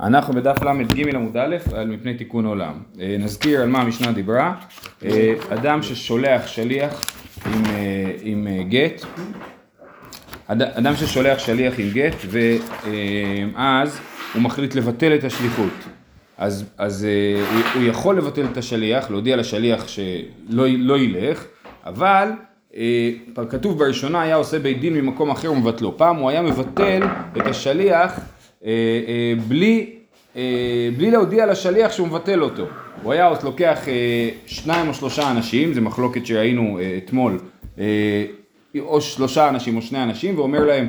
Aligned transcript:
אנחנו 0.00 0.34
בדף 0.34 0.62
ל"ג 0.62 1.14
עמוד 1.14 1.36
א' 1.36 1.56
על 1.74 1.86
מפני 1.86 2.14
תיקון 2.14 2.46
עולם. 2.46 2.72
אה, 3.00 3.16
נזכיר 3.18 3.60
על 3.60 3.68
מה 3.68 3.80
המשנה 3.80 4.12
דיברה. 4.12 4.54
אה, 5.04 5.34
אדם 5.50 5.82
ששולח 5.82 6.46
שליח 6.46 7.04
עם, 7.46 7.64
אה, 7.64 8.12
עם 8.22 8.48
גט, 8.68 9.04
אדם 10.48 10.96
ששולח 10.96 11.38
שליח 11.38 11.74
עם 11.78 11.90
גט 11.92 12.14
ואז 12.28 14.00
הוא 14.34 14.42
מחליט 14.42 14.74
לבטל 14.74 15.14
את 15.14 15.24
השליחות. 15.24 15.72
אז, 16.38 16.64
אז 16.78 17.04
הוא, 17.04 17.60
הוא 17.74 17.82
יכול 17.82 18.16
לבטל 18.16 18.44
את 18.52 18.56
השליח, 18.56 19.10
להודיע 19.10 19.36
לשליח 19.36 19.88
שלא 19.88 20.66
לא 20.78 20.98
ילך, 20.98 21.44
אבל 21.86 22.28
כתוב 23.48 23.78
בראשונה 23.78 24.22
היה 24.22 24.34
עושה 24.34 24.58
בית 24.58 24.80
דין 24.80 24.94
ממקום 24.94 25.30
אחר 25.30 25.52
ומבטלו. 25.52 25.98
פעם 25.98 26.16
הוא 26.16 26.30
היה 26.30 26.42
מבטל 26.42 27.02
את 27.36 27.46
השליח 27.46 28.20
בלי, 29.48 29.90
אה, 30.36 30.88
בלי 30.96 31.10
להודיע 31.10 31.46
לשליח 31.46 31.92
שהוא 31.92 32.08
מבטל 32.08 32.42
אותו. 32.42 32.66
הוא 33.02 33.12
היה 33.12 33.26
עוד 33.26 33.42
לוקח 33.42 33.80
שניים 34.46 34.88
או 34.88 34.94
שלושה 34.94 35.30
אנשים, 35.30 35.74
זו 35.74 35.80
מחלוקת 35.80 36.26
שראינו 36.26 36.78
אתמול, 36.96 37.38
או 38.78 39.00
שלושה 39.00 39.48
אנשים 39.48 39.76
או 39.76 39.82
שני 39.82 40.02
אנשים, 40.02 40.38
ואומר 40.38 40.64
להם, 40.64 40.88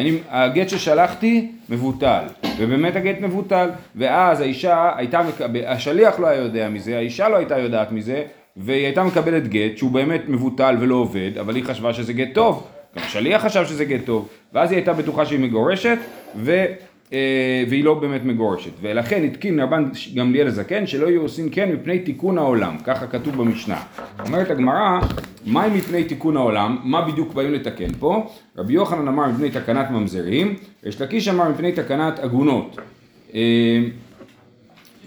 אני, 0.00 0.18
הגט 0.28 0.68
ששלחתי 0.68 1.50
מבוטל, 1.68 2.24
ובאמת 2.58 2.96
הגט 2.96 3.20
מבוטל, 3.20 3.68
ואז 3.96 4.40
האישה 4.40 4.92
הייתה, 4.96 5.20
השליח 5.66 6.20
לא 6.20 6.26
היה 6.26 6.42
יודע 6.42 6.68
מזה, 6.68 6.96
האישה 6.96 7.28
לא 7.28 7.36
הייתה 7.36 7.58
יודעת 7.58 7.92
מזה, 7.92 8.24
והיא 8.56 8.84
הייתה 8.84 9.04
מקבלת 9.04 9.48
גט 9.48 9.76
שהוא 9.76 9.90
באמת 9.90 10.22
מבוטל 10.28 10.76
ולא 10.80 10.94
עובד, 10.94 11.38
אבל 11.40 11.54
היא 11.54 11.64
חשבה 11.64 11.92
שזה 11.92 12.12
גט 12.12 12.34
טוב, 12.34 12.66
גם 12.96 13.02
השליח 13.04 13.44
חשב 13.44 13.64
שזה 13.66 13.84
גט 13.84 14.04
טוב, 14.04 14.28
ואז 14.52 14.70
היא 14.70 14.76
הייתה 14.76 14.92
בטוחה 14.92 15.26
שהיא 15.26 15.40
מגורשת, 15.40 15.98
ו, 16.36 16.64
אה, 17.12 17.64
והיא 17.68 17.84
לא 17.84 17.94
באמת 17.94 18.24
מגורשת. 18.24 18.70
ולכן 18.80 19.24
התקין 19.24 19.60
רבן 19.60 19.88
גמליאל 20.14 20.46
הזקן 20.46 20.86
שלא 20.86 21.06
יהיו 21.06 21.22
עושים 21.22 21.50
כן 21.50 21.72
מפני 21.72 21.98
תיקון 21.98 22.38
העולם, 22.38 22.76
ככה 22.84 23.06
כתוב 23.06 23.36
במשנה. 23.36 23.82
אומרת 24.26 24.50
הגמרא, 24.50 25.00
מהי 25.46 25.70
מפני 25.70 26.04
תיקון 26.04 26.36
העולם? 26.36 26.78
מה 26.82 27.02
בדיוק 27.02 27.34
באים 27.34 27.52
לתקן 27.52 27.92
פה? 27.98 28.30
רבי 28.58 28.72
יוחנן 28.72 29.08
אמר 29.08 29.26
מפני 29.26 29.50
תקנת 29.50 29.90
ממזרים, 29.90 30.54
יש 30.84 31.00
לקיש 31.00 31.28
אמר 31.28 31.48
מפני 31.48 31.72
תקנת 31.72 32.18
עגונות. 32.18 32.76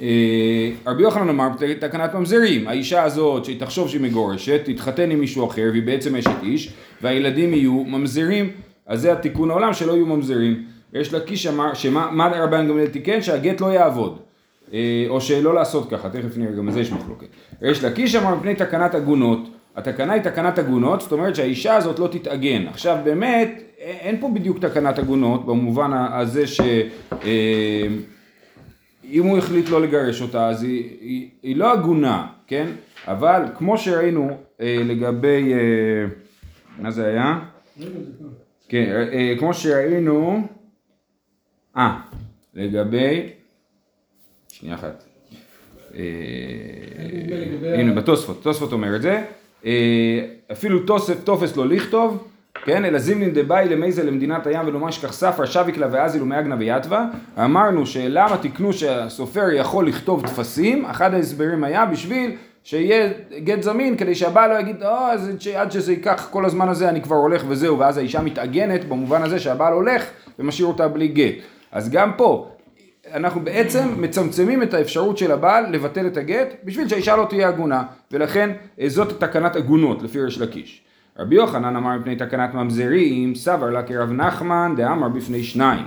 אה, 0.02 0.69
רבי 0.88 1.03
יוחנן 1.03 1.30
אמר 1.30 1.47
תקנת 1.80 2.14
ממזרים, 2.14 2.67
האישה 2.67 3.03
הזאת 3.03 3.45
שהיא 3.45 3.59
תחשוב 3.59 3.89
שהיא 3.89 4.02
מגורשת, 4.02 4.61
תתחתן 4.66 5.11
עם 5.11 5.19
מישהו 5.19 5.47
אחר 5.47 5.67
והיא 5.72 5.83
בעצם 5.83 6.16
אשת 6.16 6.44
איש, 6.44 6.73
והילדים 7.02 7.53
יהיו 7.53 7.83
ממזרים, 7.83 8.50
אז 8.88 9.02
זה 9.02 9.14
התיקון 9.14 9.52
העולם 9.52 9.73
שלא 9.73 9.94
יהיו 9.94 10.06
ממזרים. 10.06 10.64
יש 10.94 11.14
לקיש 11.14 11.47
אמר, 11.47 11.73
שמה 11.73 12.31
רבן 12.36 12.67
גמליאל 12.67 12.88
תיקן? 12.88 13.22
שהגט 13.22 13.61
לא 13.61 13.67
יעבוד. 13.67 14.19
אה, 14.73 15.06
או 15.09 15.22
שלא 15.22 15.53
לעשות 15.53 15.89
ככה, 15.89 16.09
תכף 16.09 16.38
נראה, 16.38 16.52
גם 16.52 16.66
בזה 16.66 16.81
יש 16.81 16.91
מחלוקת. 16.91 17.28
יש 17.61 17.84
לקיש 17.84 18.16
אמר 18.16 18.36
מפני 18.36 18.56
תקנת 18.56 18.95
עגונות, 18.95 19.50
התקנה 19.75 20.13
היא 20.13 20.22
תקנת 20.22 20.59
עגונות, 20.59 21.02
זאת 21.02 21.11
אומרת 21.11 21.36
שהאישה 21.36 21.75
הזאת 21.75 22.00
לא 22.00 22.08
תתעגן. 22.08 22.67
עכשיו 22.67 22.97
באמת, 23.03 23.63
אין 23.80 24.19
פה 24.19 24.30
בדיוק 24.34 24.59
תקנת 24.59 25.00
עגונות, 25.00 25.45
במובן 25.45 25.91
הזה 25.94 26.47
ש... 26.47 26.61
אה, 27.25 27.88
אם 29.12 29.24
הוא 29.24 29.38
החליט 29.38 29.70
לא 29.70 29.82
לגרש 29.82 30.22
אותה 30.22 30.50
אז 30.50 30.64
היא, 30.64 30.98
היא, 31.02 31.30
היא 31.44 31.56
לא 31.56 31.74
הגונה, 31.74 32.28
כן? 32.48 32.68
אבל 33.08 33.42
כמו 33.58 33.78
שראינו 33.78 34.38
אה, 34.62 34.78
לגבי, 34.86 35.54
אה, 35.54 35.60
מה 36.80 36.92
זה 36.92 37.06
היה? 37.08 37.40
כן, 38.70 38.86
אה, 38.92 39.14
אה, 39.14 39.36
כמו 39.40 39.54
שראינו, 39.54 40.48
אה, 41.78 42.00
לגבי, 42.54 43.30
שנייה 44.52 44.76
אחת, 44.76 45.04
אה, 45.96 46.00
הנה 47.80 47.94
בתוספות, 47.94 48.44
תוספות 48.44 48.72
אומר 48.74 48.96
את 48.96 49.02
זה, 49.02 49.24
אה, 49.66 50.26
אפילו 50.52 50.80
תוסף 50.80 51.24
תופס 51.24 51.56
לא 51.56 51.68
לכתוב 51.68 52.28
כן, 52.66 52.86
אלא 52.86 53.00
זימנין 53.00 53.34
דבאי 53.34 53.70
למייזה 53.70 54.03
למדינת 54.03 54.47
הים 54.47 54.68
ולומר 54.68 54.92
שכך 54.92 55.12
ספר 55.12 55.46
שביק 55.46 55.78
לה 55.78 55.88
ואזיל 55.92 56.24
ומאגנה 56.24 56.56
ויתווה. 56.59 57.06
אמרנו 57.38 57.86
שלמה 57.86 58.38
תקנו 58.42 58.74
שהסופר 58.74 59.47
יכול 59.53 59.88
לכתוב 59.88 60.28
טפסים. 60.28 60.86
אחד 60.86 61.14
ההסברים 61.14 61.64
היה 61.64 61.86
בשביל 61.86 62.31
שיהיה 62.64 63.09
גט 63.44 63.62
זמין 63.64 63.98
כדי 63.98 64.16
שהבעל 64.16 64.53
לא 64.53 64.59
יגיד 64.59 64.84
או, 64.84 64.90
אז 64.90 65.31
עד 65.56 65.72
שזה 65.72 65.92
ייקח 65.92 66.28
כל 66.31 66.46
הזמן 66.46 66.69
הזה 66.69 66.90
אני 66.90 67.02
כבר 67.02 67.16
הולך 67.16 67.44
וזהו. 67.48 67.80
ואז 67.80 67.98
האישה 67.98 68.22
מתעגנת 68.22 68.86
במובן 68.86 69.24
הזה 69.24 69.40
שהבעל 69.40 69.74
הולך 69.74 70.06
ומשאיר 70.40 70.68
אותה 70.68 70.88
בלי 70.88 71.08
גט. 71.08 71.36
אז 71.72 71.90
גם 71.90 72.12
פה 72.18 72.52
אנחנו 73.14 73.42
בעצם 73.42 73.88
מצמצמים 73.98 74.64
את 74.64 74.74
האפשרות 74.74 75.18
של 75.18 75.31
הבעל 75.31 75.66
לבטל 75.72 76.08
את 76.08 76.18
הגט 76.18 76.56
בשביל 76.64 76.88
שהאישה 76.88 77.16
לא 77.16 77.25
תהיה 77.30 77.48
עגונה. 77.48 77.84
ולכן 78.12 78.50
זאת 78.88 79.19
תקנת 79.19 79.56
עגונות 79.56 80.03
לפי 80.03 80.22
ריש 80.22 80.42
לקיש 80.42 80.88
רבי 81.19 81.35
יוחנן 81.35 81.75
אמר 81.75 81.97
מפני 81.97 82.16
תקנת 82.16 82.53
ממזרים, 82.53 83.35
סבר 83.35 83.69
לה 83.69 83.84
כרב 83.84 84.12
נחמן 84.12 84.74
דאמר 84.78 85.09
בפני 85.09 85.44
שניים. 85.44 85.85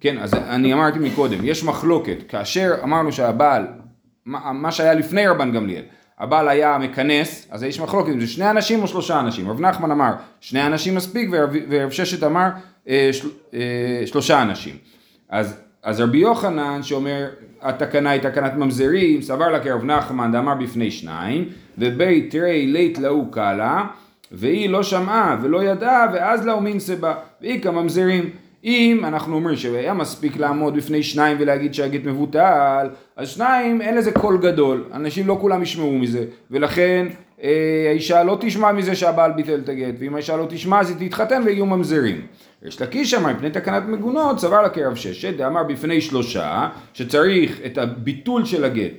כן, 0.00 0.18
אז 0.18 0.34
אני 0.34 0.72
אמרתי 0.72 0.98
מקודם, 0.98 1.38
יש 1.42 1.64
מחלוקת, 1.64 2.16
כאשר 2.28 2.74
אמרנו 2.82 3.12
שהבעל, 3.12 3.66
מה, 4.26 4.52
מה 4.52 4.72
שהיה 4.72 4.94
לפני 4.94 5.26
רבן 5.26 5.52
גמליאל, 5.52 5.82
הבעל 6.18 6.48
היה 6.48 6.78
מכנס, 6.78 7.48
אז 7.50 7.62
יש 7.62 7.80
מחלוקת 7.80 8.08
אם 8.08 8.20
זה 8.20 8.26
שני 8.26 8.50
אנשים 8.50 8.82
או 8.82 8.88
שלושה 8.88 9.20
אנשים. 9.20 9.50
רב 9.50 9.60
נחמן 9.60 9.90
אמר 9.90 10.12
שני 10.40 10.66
אנשים 10.66 10.94
מספיק 10.94 11.28
ורב, 11.32 11.50
ורב 11.68 11.90
ששת 11.90 12.24
אמר 12.24 12.48
אה, 12.88 13.10
של, 13.12 13.28
אה, 13.54 14.02
שלושה 14.06 14.42
אנשים. 14.42 14.76
אז, 15.28 15.60
אז 15.82 16.00
רבי 16.00 16.18
יוחנן 16.18 16.82
שאומר 16.82 17.28
התקנה 17.62 18.10
היא 18.10 18.20
תקנת 18.20 18.54
ממזרים, 18.54 19.22
סבר 19.22 19.48
לה 19.48 19.60
כרב 19.60 19.84
נחמן 19.84 20.32
דאמר 20.32 20.54
בפני 20.54 20.90
שניים, 20.90 21.48
ובית 21.78 22.30
תראי 22.30 22.66
לית 22.66 22.98
לאו 22.98 23.30
קלה 23.30 23.84
והיא 24.32 24.70
לא 24.70 24.82
שמעה 24.82 25.36
ולא 25.42 25.64
ידעה 25.64 26.06
ואז 26.12 26.46
לא 26.46 26.60
מין 26.60 26.78
סבה 26.78 27.14
והיא 27.40 27.62
כממזרים 27.62 28.30
אם 28.64 29.04
אנחנו 29.04 29.34
אומרים 29.34 29.56
שהיה 29.56 29.94
מספיק 29.94 30.36
לעמוד 30.36 30.76
בפני 30.76 31.02
שניים 31.02 31.36
ולהגיד 31.40 31.74
שהגט 31.74 32.04
מבוטל 32.04 32.88
אז 33.16 33.28
שניים 33.28 33.80
אין 33.80 33.96
לזה 33.96 34.12
קול 34.12 34.38
גדול. 34.42 34.84
אנשים 34.92 35.26
לא 35.26 35.38
כולם 35.40 35.62
ישמעו 35.62 35.98
מזה. 35.98 36.24
ולכן 36.50 37.06
אה, 37.42 37.86
האישה 37.88 38.22
לא 38.22 38.38
תשמע 38.40 38.72
מזה 38.72 38.94
שהבעל 38.94 39.32
ביטל 39.32 39.60
את 39.64 39.68
הגט 39.68 39.94
ואם 39.98 40.14
האישה 40.14 40.36
לא 40.36 40.46
תשמע 40.48 40.80
אז 40.80 40.90
היא 40.90 41.08
תתחתן 41.08 41.42
ויהיו 41.44 41.66
ממזרים. 41.66 42.20
יש 42.62 42.82
לקיש 42.82 43.14
אמר 43.14 43.32
מפני 43.32 43.50
תקנת 43.50 43.82
מגונות 43.88 44.40
סבר 44.40 44.62
לה 44.62 44.68
כרב 44.68 44.94
ששת 44.94 45.36
דאמר 45.36 45.62
בפני 45.62 46.00
שלושה 46.00 46.68
שצריך 46.94 47.60
את 47.66 47.78
הביטול 47.78 48.44
של 48.44 48.64
הגט 48.64 48.92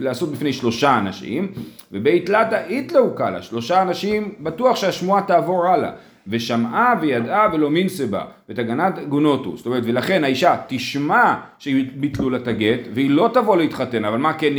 לעשות 0.00 0.32
בפני 0.32 0.52
שלושה 0.52 0.98
אנשים, 0.98 1.52
ובית 1.92 2.26
תלתא 2.26 2.62
איתלאו 2.68 3.14
קלה, 3.14 3.42
שלושה 3.42 3.82
אנשים 3.82 4.34
בטוח 4.40 4.76
שהשמועה 4.76 5.22
תעבור 5.22 5.66
הלאה, 5.66 5.90
ושמעה 6.28 6.94
וידעה 7.00 7.48
ולא 7.52 7.70
מינסה 7.70 8.06
בה, 8.06 8.24
ותגנת 8.48 9.08
גונותו, 9.08 9.56
זאת 9.56 9.66
אומרת, 9.66 9.82
ולכן 9.86 10.24
האישה 10.24 10.56
תשמע 10.66 11.34
שביטלו 11.58 12.30
לה 12.30 12.36
את 12.36 12.48
הגט, 12.48 12.80
והיא 12.94 13.10
לא 13.10 13.30
תבוא 13.34 13.56
להתחתן, 13.56 14.04
אבל 14.04 14.18
מה 14.18 14.32
כן 14.32 14.52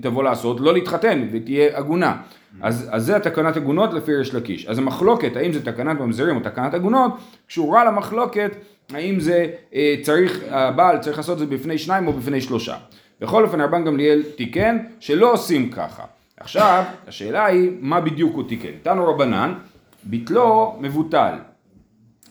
תבוא 0.00 0.24
לעשות? 0.24 0.60
לא 0.60 0.72
להתחתן, 0.72 1.28
ותהיה 1.32 1.76
עגונה. 1.76 2.16
אז, 2.60 2.88
אז 2.90 3.04
זה 3.04 3.16
התקנת 3.16 3.56
עגונות 3.56 3.94
לפי 3.94 4.16
ריש 4.16 4.34
לקיש. 4.34 4.66
אז 4.66 4.78
המחלוקת, 4.78 5.36
האם 5.36 5.52
זה 5.52 5.64
תקנת 5.64 6.00
ממזרים 6.00 6.36
או 6.36 6.40
תקנת 6.40 6.74
עגונות, 6.74 7.12
קשורה 7.46 7.84
למחלוקת 7.84 8.56
האם 8.94 9.20
זה 9.20 9.46
אה, 9.74 9.94
צריך, 10.02 10.40
הבעל 10.50 10.98
צריך 10.98 11.16
לעשות 11.16 11.34
את 11.34 11.38
זה 11.38 11.46
בפני 11.46 11.78
שניים 11.78 12.06
או 12.06 12.12
בפני 12.12 12.40
שלושה. 12.40 12.76
בכל 13.20 13.44
אופן 13.44 13.60
רבן 13.60 13.84
גמליאל 13.84 14.22
תיקן 14.36 14.78
שלא 15.00 15.32
עושים 15.32 15.70
ככה. 15.70 16.02
עכשיו, 16.40 16.84
השאלה 17.08 17.46
היא 17.46 17.70
מה 17.80 18.00
בדיוק 18.00 18.34
הוא 18.34 18.48
תיקן. 18.48 18.68
תנו 18.82 19.06
רבנן, 19.06 19.54
ביטלו 20.04 20.76
מבוטל. 20.80 21.34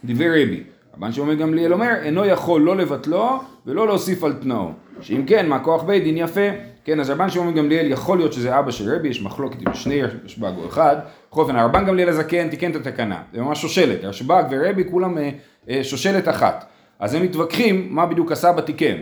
דברי 0.06 0.44
רבי. 0.44 0.63
רבן 0.97 1.12
שמעון 1.12 1.38
גמליאל 1.38 1.74
אומר, 1.74 1.94
אינו 2.03 2.25
יכול 2.25 2.62
לא 2.62 2.75
לבטלו 2.75 3.40
ולא 3.66 3.88
להוסיף 3.88 4.24
על 4.24 4.34
תנאו. 4.34 4.72
שאם 5.01 5.24
כן, 5.27 5.50
מה 5.50 5.60
כוח 5.60 5.83
בית 5.83 6.04
דין 6.04 6.18
יפה. 6.18 6.50
כן, 6.83 7.00
אז 7.00 7.10
רבן 7.10 7.30
שמעון 7.30 7.54
גמליאל 7.54 7.92
יכול 7.92 8.18
להיות 8.18 8.33
שזה 8.33 8.60
אבא 8.60 8.71
של 8.71 8.95
רבי, 8.95 9.07
יש 9.07 9.21
מחלוקת 9.21 9.62
עם 9.68 9.74
שני 9.74 10.01
רשב"ג 10.04 10.51
או 10.57 10.68
אחד. 10.68 10.95
בכל 11.31 11.42
אופן, 11.42 11.56
הרבן 11.56 11.86
גמליאל 11.86 12.10
הזקן 12.10 12.50
תיקן 12.50 12.71
את 12.71 12.75
התקנה. 12.75 13.21
זה 13.33 13.42
ממש 13.42 13.62
שושלת. 13.62 14.04
רשב"ג 14.04 14.44
ורבי 14.50 14.83
כולם 14.92 15.18
אה, 15.18 15.30
אה, 15.69 15.83
שושלת 15.83 16.27
אחת. 16.27 16.65
אז 17.00 17.13
הם 17.13 17.24
מתווכחים 17.24 17.88
מה 17.92 18.06
בדיוק 18.06 18.31
הסבא 18.31 18.62
תיקן. 18.62 18.95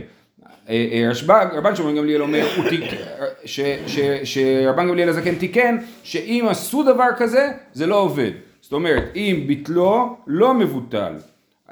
אה, 0.69 0.87
אה, 0.91 1.09
רשב"ג, 1.09 1.45
רבן 1.53 1.75
שמעון 1.75 1.95
גמליאל 1.95 2.21
אומר, 2.21 2.47
שרבן 4.23 4.87
גמליאל 4.87 5.09
הזקן 5.09 5.35
תיקן, 5.35 5.77
שאם 6.03 6.45
עשו 6.49 6.83
דבר 6.83 7.07
כזה, 7.17 7.49
זה 7.73 7.87
לא 7.87 7.95
עובד. 7.95 8.31
זאת 8.61 8.73
אומרת, 8.73 9.03
אם 9.15 9.43
ביטלו, 9.47 10.17
לא 10.27 10.53
מבוטל. 10.53 11.13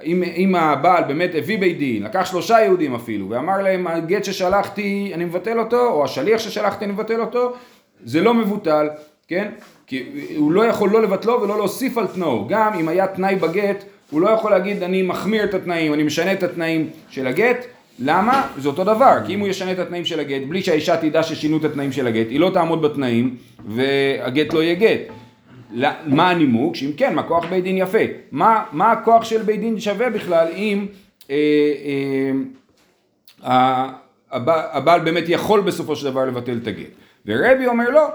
אם, 0.03 0.23
אם 0.23 0.55
הבעל 0.55 1.03
באמת 1.03 1.29
הביא 1.35 1.59
בית 1.59 1.77
דין, 1.77 2.03
לקח 2.03 2.25
שלושה 2.25 2.61
יהודים 2.61 2.95
אפילו, 2.95 3.29
ואמר 3.29 3.61
להם, 3.61 3.87
הגט 3.87 4.23
ששלחתי, 4.23 5.11
אני 5.13 5.25
מבטל 5.25 5.59
אותו, 5.59 5.87
או 5.89 6.03
השליח 6.03 6.39
ששלחתי, 6.39 6.85
אני 6.85 6.93
מבטל 6.93 7.21
אותו, 7.21 7.53
זה 8.03 8.21
לא 8.21 8.33
מבוטל, 8.33 8.89
כן? 9.27 9.51
כי 9.87 10.03
הוא 10.35 10.51
לא 10.51 10.65
יכול 10.65 10.89
לא 10.89 11.01
לבטלו 11.01 11.41
ולא 11.41 11.57
להוסיף 11.57 11.97
על 11.97 12.07
תנאו. 12.07 12.47
גם 12.47 12.73
אם 12.73 12.87
היה 12.87 13.07
תנאי 13.07 13.35
בגט, 13.35 13.83
הוא 14.09 14.21
לא 14.21 14.29
יכול 14.29 14.51
להגיד, 14.51 14.83
אני 14.83 15.01
מחמיר 15.01 15.43
את 15.43 15.53
התנאים, 15.53 15.93
אני 15.93 16.03
משנה 16.03 16.33
את 16.33 16.43
התנאים 16.43 16.89
של 17.09 17.27
הגט, 17.27 17.65
למה? 18.03 18.47
זה 18.57 18.67
אותו 18.67 18.83
דבר, 18.83 19.17
כי 19.25 19.33
אם 19.33 19.39
הוא 19.39 19.47
ישנה 19.47 19.71
את 19.71 19.79
התנאים 19.79 20.05
של 20.05 20.19
הגט, 20.19 20.41
בלי 20.47 20.61
שהאישה 20.61 20.97
תדע 20.97 21.23
ששינו 21.23 21.57
את 21.57 21.65
התנאים 21.65 21.91
של 21.91 22.07
הגט, 22.07 22.29
היא 22.29 22.39
לא 22.39 22.51
תעמוד 22.53 22.81
בתנאים, 22.81 23.35
והגט 23.67 24.53
לא 24.53 24.63
יהיה 24.63 24.75
גט. 24.75 25.01
מה 26.05 26.29
הנימוק? 26.29 26.75
שאם 26.75 26.91
כן, 26.97 27.15
מה 27.15 27.23
כוח 27.23 27.45
בית 27.45 27.63
דין 27.63 27.77
יפה? 27.77 27.97
מה, 28.31 28.63
מה 28.71 28.91
הכוח 28.91 29.23
של 29.23 29.41
בית 29.41 29.59
דין 29.59 29.79
שווה 29.79 30.09
בכלל 30.09 30.47
אם 30.55 30.85
אה, 31.29 31.35
אה, 33.45 33.89
הבעל 34.71 34.99
באמת 34.99 35.23
יכול 35.27 35.61
בסופו 35.61 35.95
של 35.95 36.11
דבר 36.11 36.25
לבטל 36.25 36.59
את 36.61 36.67
הגט? 36.67 36.89
ורבי 37.25 37.67
אומר 37.67 37.89
לא, 37.89 38.07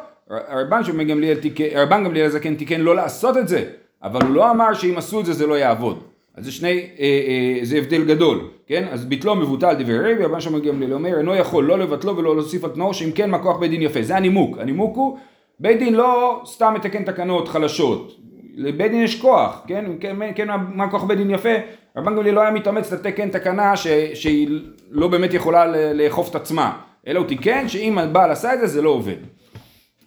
רבן 1.75 2.05
גמליאל 2.05 2.27
הזקן 2.27 2.55
תיקן 2.55 2.81
לא 2.81 2.97
לעשות 2.97 3.37
את 3.37 3.49
זה, 3.49 3.65
אבל 4.03 4.23
הוא 4.27 4.35
לא 4.35 4.50
אמר 4.50 4.75
שאם 4.75 4.94
עשו 4.99 5.21
את 5.21 5.27
זה 5.27 5.33
זה 5.33 5.47
לא 5.47 5.55
יעבוד. 5.55 6.03
אז 6.37 6.44
זה 6.44 6.53
שני, 6.53 6.69
אה, 6.69 7.05
אה, 7.05 7.59
זה 7.62 7.77
הבדל 7.77 8.05
גדול, 8.05 8.41
כן? 8.67 8.87
אז 8.91 9.05
ביטלו 9.05 9.35
מבוטל 9.35 9.75
דברי 9.75 9.99
רבי, 10.15 10.25
רבן 10.25 10.41
שמעון 10.41 10.62
גמליאל 10.62 10.93
אומר, 10.93 11.19
אינו 11.19 11.35
יכול 11.35 11.65
לא 11.65 11.79
לבטלו 11.79 12.17
ולא 12.17 12.37
להוסיף 12.37 12.65
על 12.65 12.71
תנאו, 12.71 12.94
שאם 12.94 13.11
כן 13.15 13.31
מה 13.31 13.38
כוח 13.38 13.56
בית 13.56 13.71
דין 13.71 13.83
יפה. 13.83 14.03
זה 14.03 14.17
הנימוק. 14.17 14.59
הנימוק 14.59 14.97
הוא, 14.97 15.19
בית 15.61 15.79
דין 15.79 15.94
לא 15.94 16.43
סתם 16.47 16.75
מתקן 16.77 17.03
תקנות 17.03 17.49
חלשות. 17.49 18.17
לבית 18.55 18.91
דין 18.91 19.03
יש 19.03 19.21
כוח, 19.21 19.62
כן? 19.67 19.85
כן, 20.00 20.17
כן 20.35 20.49
מה 20.75 20.91
כוח 20.91 21.05
בית 21.05 21.19
דין 21.19 21.31
יפה? 21.31 21.55
רבן 21.97 22.17
גמליאל 22.17 22.35
לא 22.35 22.41
היה 22.41 22.50
מתאמץ 22.50 22.93
לתקן 22.93 23.29
תקנה 23.29 23.77
ש, 23.77 23.87
שהיא 24.15 24.61
לא 24.91 25.09
באמת 25.09 25.35
יכולה 25.35 25.93
לאכוף 25.94 26.31
את 26.31 26.35
עצמה, 26.35 26.79
אלא 27.06 27.19
הוא 27.19 27.27
תיקן 27.27 27.69
שאם 27.69 27.99
הבעל 27.99 28.31
עשה 28.31 28.55
את 28.55 28.61
זה, 28.61 28.67
זה 28.67 28.83
לא 28.83 28.91
עובד. 28.91 29.17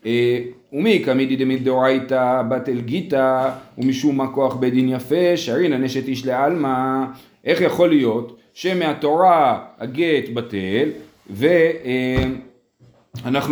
אה, 0.05 0.39
ומי 0.73 0.99
קמידי 0.99 1.35
דמדאורייתא 1.35 2.41
בטל 2.49 2.81
גיתא 2.81 3.49
ומשום 3.77 4.17
מה 4.17 4.27
כוח 4.27 4.55
בית 4.55 4.73
דין 4.73 4.89
יפה 4.89 5.37
שרין 5.37 5.73
הנשת 5.73 6.07
איש 6.07 6.25
לעלמא 6.25 7.05
איך 7.45 7.61
יכול 7.61 7.89
להיות 7.89 8.37
שמהתורה 8.53 9.59
הגט 9.79 10.29
בטל 10.33 10.89
ואנחנו 11.29 12.43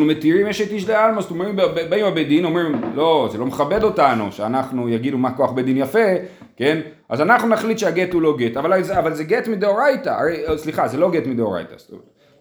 אה, 0.02 0.08
מתירים 0.08 0.48
אשת 0.48 0.72
איש 0.72 0.90
לעלמא? 0.90 1.22
זאת 1.22 1.32
אומרת 1.32 1.56
באים 1.90 2.06
הבית 2.06 2.28
דין 2.28 2.46
אומרים 2.46 2.82
לא 2.96 3.30
זה 3.32 3.38
לא 3.38 3.46
מכבד 3.46 3.84
אותנו 3.84 4.32
שאנחנו 4.32 4.90
יגידו 4.90 5.18
מה 5.18 5.32
כוח 5.32 5.52
בית 5.52 5.66
דין 5.66 5.78
יפה 5.78 6.10
כן? 6.58 6.80
אז 7.10 7.22
אנחנו 7.22 7.48
נחליט 7.48 7.78
שהגט 7.78 8.14
הוא 8.14 8.22
לא 8.22 8.38
גט 8.38 8.58
אבל, 8.58 8.74
אבל 8.98 9.14
זה 9.14 9.24
גט 9.24 9.48
מדאורייתא. 9.48 10.14
סליחה 10.56 10.88
זה 10.88 10.98
לא 10.98 11.12
גט 11.12 11.28
מדאורייתא 11.28 11.76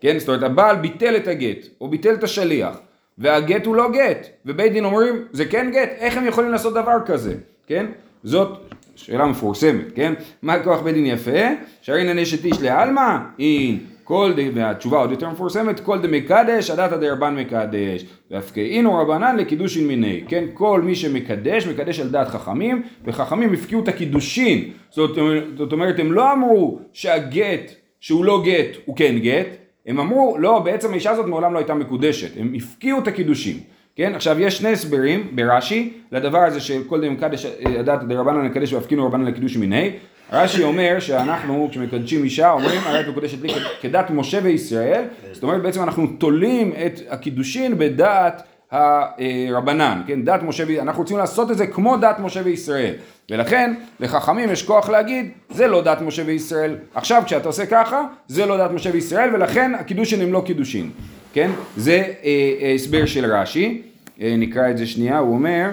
כן? 0.00 0.19
זאת 0.19 0.29
אומרת 0.29 0.43
הבעל 0.43 0.76
ביטל 0.76 1.17
את 1.17 1.29
הגט 1.29 1.67
או 1.81 1.88
ביטל 1.88 2.14
את 2.14 2.25
השליח 2.25 2.79
והגט 3.19 3.67
הוא 3.67 3.77
לא 3.77 3.91
גט, 3.93 4.27
ובית 4.47 4.73
דין 4.73 4.85
אומרים 4.85 5.15
זה 5.33 5.45
כן 5.45 5.71
גט, 5.73 5.91
איך 5.99 6.17
הם 6.17 6.27
יכולים 6.27 6.51
לעשות 6.51 6.75
דבר 6.75 6.97
כזה, 7.07 7.35
כן? 7.67 7.87
זאת 8.25 8.59
שאלה 8.97 9.27
מפורסמת, 9.27 9.85
כן? 9.95 10.15
מה 10.43 10.63
כוח 10.65 10.81
בית 10.81 10.95
דין 10.95 11.07
יפה? 11.07 11.41
שהרי 11.83 12.15
נשת 12.15 12.45
איש 12.45 12.63
לעלמא? 12.63 13.17
אין. 13.39 13.79
כל 14.07 14.33
דה, 14.37 14.43
והתשובה 14.55 14.99
עוד 14.99 15.11
יותר 15.11 15.31
מפורסמת, 15.31 15.81
כל 15.81 15.99
דמקדש, 15.99 16.71
עדת 16.71 16.93
דרבן 17.01 17.35
מקדש, 17.35 18.05
והפקעינו 18.31 18.95
רבנן 18.95 19.37
לקידושין 19.37 19.87
מיני, 19.87 20.25
כן, 20.29 20.45
כל 20.55 20.81
מי 20.85 20.95
שמקדש, 20.95 21.67
מקדש 21.67 22.01
על 22.01 22.09
דעת 22.09 22.29
חכמים, 22.29 22.83
וחכמים 23.05 23.53
הפקיעו 23.53 23.83
את 23.83 23.89
הקידושין, 23.89 24.71
זאת, 24.91 25.19
זאת 25.59 25.73
אומרת, 25.73 25.99
הם 25.99 26.12
לא 26.12 26.33
אמרו 26.33 26.79
שהגט, 26.93 27.73
שהוא 28.01 28.25
לא 28.25 28.43
גט, 28.45 28.77
הוא 28.85 28.97
כן 28.97 29.19
גט, 29.19 29.47
הם 29.87 30.00
אמרו, 30.00 30.37
לא, 30.38 30.59
בעצם 30.59 30.93
האישה 30.93 31.11
הזאת 31.11 31.27
מעולם 31.27 31.53
לא 31.53 31.59
הייתה 31.59 31.75
מקודשת, 31.75 32.41
הם 32.41 32.53
הפקיעו 32.56 32.99
את 32.99 33.06
הקידושים. 33.06 33.56
כן, 33.97 34.15
עכשיו 34.15 34.41
יש 34.41 34.59
שני 34.59 34.69
הסברים 34.69 35.29
ברש"י 35.33 35.93
לדבר 36.12 36.38
הזה 36.38 36.61
של 36.61 36.83
כל 36.87 37.00
דם 37.00 37.17
קדש 37.17 37.47
הדת 37.79 38.03
דרבנן 38.03 38.44
לקדש 38.44 38.73
והפקינו 38.73 39.06
רבנן 39.06 39.25
לקידוש 39.25 39.56
מיני. 39.56 39.91
רש"י 40.33 40.65
אומר 40.65 40.97
שאנחנו 41.00 41.69
כשמקדשים 41.71 42.25
אישה 42.25 42.50
אומרים 42.50 42.81
הרי 42.85 43.00
את 43.00 43.09
מקודשת 43.09 43.43
לי 43.43 43.49
כדת 43.81 44.11
משה 44.11 44.38
וישראל, 44.43 45.05
זאת 45.33 45.43
אומרת 45.43 45.62
בעצם 45.62 45.83
אנחנו 45.83 46.06
תולים 46.06 46.73
את 46.87 47.00
הקידושין 47.09 47.79
בדעת 47.79 48.43
הרבנן, 48.71 50.03
כן, 50.06 50.25
דת 50.25 50.43
משה, 50.43 50.83
אנחנו 50.83 51.03
רוצים 51.03 51.17
לעשות 51.17 51.50
את 51.50 51.56
זה 51.56 51.67
כמו 51.67 51.97
דת 51.97 52.19
משה 52.19 52.41
וישראל, 52.44 52.94
ולכן 53.31 53.75
לחכמים 54.00 54.50
יש 54.50 54.62
כוח 54.62 54.88
להגיד, 54.88 55.31
זה 55.50 55.67
לא 55.67 55.82
דת 55.82 56.00
משה 56.00 56.23
וישראל, 56.26 56.76
עכשיו 56.94 57.23
כשאתה 57.26 57.49
עושה 57.49 57.67
ככה, 57.67 58.02
זה 58.28 58.46
לא 58.46 58.56
דת 58.56 58.70
משה 58.70 58.90
וישראל, 58.93 59.34
ולכן 59.34 59.75
הקידושין 59.75 60.20
הם 60.20 60.32
לא 60.32 60.43
קידושין, 60.46 60.90
כן, 61.32 61.50
זה 61.76 61.93
אה, 61.93 62.52
אה, 62.61 62.73
הסבר 62.75 63.06
של 63.06 63.32
רש"י, 63.32 63.82
אה, 64.20 64.34
נקרא 64.38 64.70
את 64.70 64.78
זה 64.78 64.87
שנייה, 64.87 65.19
הוא 65.19 65.34
אומר, 65.34 65.70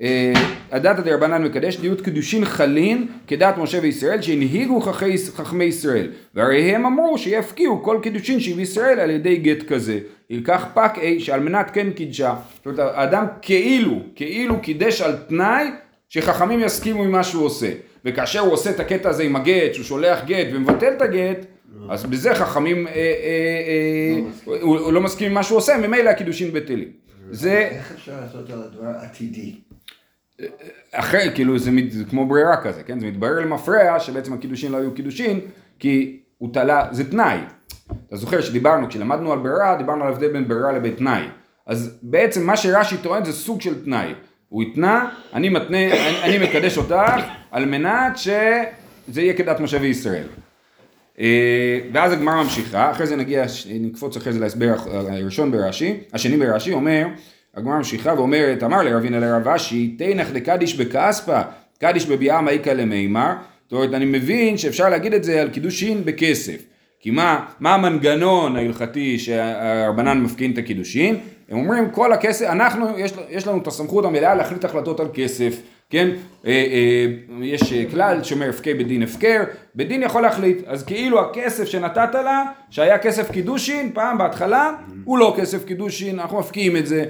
אה, 0.00 0.32
הדת 0.72 0.98
הדרבנן 0.98 1.42
מקדש 1.42 1.78
להיות 1.80 2.00
קידושין 2.00 2.44
חלין 2.44 3.06
כדת 3.26 3.58
משה 3.58 3.78
וישראל 3.82 4.22
שהנהיגו 4.22 4.80
חכמי 5.34 5.64
ישראל. 5.64 6.10
והרי 6.34 6.74
הם 6.74 6.86
אמרו 6.86 7.18
שיפקיעו 7.18 7.82
כל 7.82 7.98
קידושין 8.02 8.40
שהביא 8.40 8.62
ישראל 8.62 9.00
על 9.00 9.10
ידי 9.10 9.36
גט 9.36 9.62
כזה. 9.62 9.98
ילקח 10.30 10.66
פק 10.74 10.92
אי 11.00 11.20
שעל 11.20 11.40
מנת 11.40 11.70
כן 11.70 11.90
קידשה. 11.90 12.34
זאת 12.56 12.66
אומרת 12.66 12.94
האדם 12.94 13.24
כאילו 13.42 14.00
כאילו 14.14 14.62
קידש 14.62 15.00
על 15.00 15.16
תנאי 15.28 15.66
שחכמים 16.14 16.60
יסכימו 16.60 17.02
עם 17.02 17.10
מה 17.10 17.24
שהוא 17.24 17.44
עושה 17.44 17.70
וכאשר 18.04 18.40
הוא 18.40 18.52
עושה 18.52 18.70
את 18.70 18.80
הקטע 18.80 19.08
הזה 19.08 19.22
עם 19.22 19.36
הגט 19.36 19.74
שהוא 19.74 19.84
שולח 19.84 20.24
גט 20.24 20.46
ומבטל 20.52 20.92
את 20.96 21.02
הגט 21.02 21.46
אז 21.90 22.04
בזה 22.04 22.34
חכמים 22.34 22.86
אה, 22.86 22.92
אה, 22.92 23.00
אה, 24.46 24.60
הוא 24.60 24.92
לא 24.92 25.00
מסכים 25.00 25.26
עם 25.26 25.34
מה 25.34 25.42
שהוא 25.42 25.58
עושה 25.58 25.76
ממילא 25.76 26.10
הקידושין 26.10 26.52
בטלים 26.52 26.88
זה... 27.30 27.68
איך 27.70 27.92
אפשר 27.92 28.20
לעשות 28.20 28.50
על 28.50 28.62
הדבר 28.62 28.88
עתידי? 29.00 29.54
אחרי, 30.92 31.30
כאילו 31.34 31.58
זה, 31.58 31.70
זה 31.90 32.04
כמו 32.04 32.26
ברירה 32.26 32.56
כזה, 32.62 32.82
כן? 32.82 33.00
זה 33.00 33.06
מתברר 33.06 33.40
למפרע 33.40 34.00
שבעצם 34.00 34.32
הקידושין 34.32 34.72
לא 34.72 34.76
היו 34.76 34.94
קידושין, 34.94 35.40
כי 35.78 36.20
הוא 36.38 36.52
תלה, 36.52 36.88
זה 36.90 37.10
תנאי. 37.10 37.38
אתה 38.06 38.16
זוכר 38.16 38.40
שדיברנו, 38.40 38.88
כשלמדנו 38.88 39.32
על 39.32 39.38
ברירה, 39.38 39.76
דיברנו 39.78 40.04
על 40.04 40.12
הבדל 40.12 40.32
בין 40.32 40.48
ברירה 40.48 40.72
לבין 40.72 40.94
תנאי. 40.94 41.22
אז 41.66 41.98
בעצם 42.02 42.46
מה 42.46 42.56
שרש"י 42.56 42.96
טוען 42.96 43.24
זה 43.24 43.32
סוג 43.32 43.60
של 43.60 43.84
תנאי. 43.84 44.14
הוא 44.54 44.62
התנה, 44.62 45.08
אני 45.32 45.48
מתנה, 45.48 45.78
אני, 45.78 46.22
אני 46.22 46.46
מקדש 46.46 46.78
אותך 46.78 47.22
על 47.50 47.64
מנת 47.64 48.18
שזה 48.18 49.22
יהיה 49.22 49.32
כדת 49.32 49.60
משה 49.60 49.78
וישראל. 49.80 50.26
אה, 51.20 51.78
ואז 51.92 52.12
הגמרא 52.12 52.42
ממשיכה, 52.42 52.90
אחרי 52.90 53.06
זה 53.06 53.16
נגיע, 53.16 53.44
נקפוץ 53.80 54.16
אחרי 54.16 54.32
זה 54.32 54.40
להסבר 54.40 54.74
הראשון 54.86 55.52
ברש"י, 55.52 55.96
השני 56.12 56.36
ברש"י, 56.36 56.72
אומר 56.72 57.06
הגמרא 57.54 57.76
ממשיכה 57.76 58.14
ואומרת, 58.16 58.62
אמר 58.62 58.82
לרבינה 58.82 59.20
לרב 59.20 59.48
אשי, 59.48 59.94
תנח 59.98 60.30
דקדיש 60.30 60.76
בכספא, 60.76 61.42
קדיש 61.80 62.06
בביאה 62.06 62.40
מאיקה 62.40 62.74
למימר, 62.74 63.32
זאת 63.64 63.72
אומרת, 63.72 63.94
אני 63.94 64.04
מבין 64.04 64.58
שאפשר 64.58 64.88
להגיד 64.88 65.14
את 65.14 65.24
זה 65.24 65.40
על 65.42 65.48
קידושין 65.48 66.04
בכסף. 66.04 66.62
כי 67.00 67.10
מה, 67.10 67.46
מה 67.60 67.74
המנגנון 67.74 68.56
ההלכתי 68.56 69.18
שהרבנן 69.18 70.20
מפקין 70.20 70.52
את 70.52 70.58
הקידושין? 70.58 71.18
הם 71.48 71.58
אומרים 71.58 71.90
כל 71.90 72.12
הכסף, 72.12 72.46
אנחנו, 72.46 72.98
יש, 72.98 73.12
יש 73.28 73.46
לנו 73.46 73.58
את 73.58 73.66
הסמכות 73.66 74.04
המלאה 74.04 74.34
להחליט 74.34 74.64
החלטות 74.64 75.00
על 75.00 75.08
כסף. 75.14 75.60
כן? 75.90 76.10
אה, 76.46 76.50
אה, 76.50 77.06
יש 77.42 77.72
כלל 77.72 78.22
שאומר 78.22 78.48
הפקר 78.48 78.72
בדין 78.78 79.02
הפקר, 79.02 79.42
בדין 79.76 80.02
יכול 80.02 80.22
להחליט, 80.22 80.58
אז 80.66 80.84
כאילו 80.84 81.20
הכסף 81.20 81.64
שנתת 81.64 82.14
לה, 82.14 82.44
שהיה 82.70 82.98
כסף 82.98 83.30
קידושין, 83.30 83.90
פעם 83.94 84.18
בהתחלה, 84.18 84.70
הוא 85.04 85.18
לא 85.18 85.34
כסף 85.38 85.64
קידושין, 85.64 86.20
אנחנו 86.20 86.38
מפקיעים 86.38 86.76
את 86.76 86.86
זה, 86.86 87.04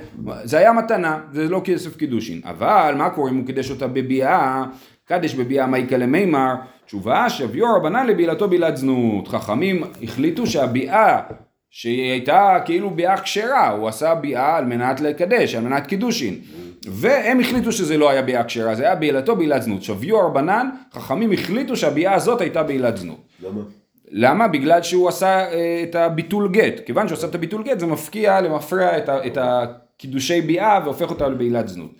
זה 0.44 0.58
היה 0.58 0.72
מתנה, 0.72 1.18
זה 1.32 1.48
לא 1.48 1.60
כסף 1.64 1.96
קידושין, 1.96 2.40
אבל 2.44 2.94
מה 2.98 3.10
קורה 3.10 3.30
אם 3.30 3.36
הוא 3.36 3.46
קידש 3.46 3.70
אותה 3.70 3.86
בביאה, 3.86 4.64
קדש 5.04 5.34
בביאה 5.34 5.66
מאיקה 5.66 5.96
למימר, 5.96 6.54
תשובה 6.86 7.30
שביור 7.30 7.76
רבנן 7.76 8.06
לבעילתו 8.06 8.48
בעילת 8.48 8.76
זנות, 8.76 9.28
חכמים 9.28 9.84
החליטו 10.02 10.46
שהביאה 10.46 11.20
שהיא 11.76 12.10
הייתה 12.10 12.58
כאילו 12.64 12.90
ביאה 12.90 13.20
כשרה, 13.20 13.70
הוא 13.70 13.88
עשה 13.88 14.14
ביאה 14.14 14.56
על 14.56 14.64
מנת 14.64 15.00
לקדש, 15.00 15.54
על 15.54 15.62
מנת 15.62 15.86
קידושין. 15.86 16.38
והם 16.86 17.40
החליטו 17.40 17.72
שזה 17.72 17.96
לא 17.96 18.10
היה 18.10 18.22
ביאה 18.22 18.44
כשרה, 18.44 18.74
זה 18.74 18.84
היה 18.84 18.94
בעילתו 18.94 19.36
בעילת 19.36 19.62
זנות. 19.62 19.82
שביו 19.82 20.20
ארבנן, 20.20 20.68
חכמים 20.92 21.32
החליטו 21.32 21.76
שהביאה 21.76 22.14
הזאת 22.14 22.40
הייתה 22.40 22.62
בעילת 22.62 22.96
זנות. 22.96 23.20
למה? 23.42 23.60
למה? 24.10 24.48
בגלל 24.48 24.82
שהוא 24.82 25.08
עשה 25.08 25.52
אה, 25.52 25.82
את 25.82 25.94
הביטול 25.94 26.48
גט. 26.48 26.80
כיוון 26.86 27.08
שהוא 27.08 27.18
עשה 27.18 27.26
את 27.26 27.34
הביטול 27.34 27.62
גט 27.62 27.80
זה 27.80 27.86
מפקיע 27.86 28.40
למפרע 28.40 28.98
את, 28.98 29.08
את 29.08 29.38
הקידושי 29.40 30.40
ביאה 30.40 30.80
והופך 30.84 31.10
אותה 31.10 31.28
לבעילת 31.28 31.68
זנות. 31.68 31.90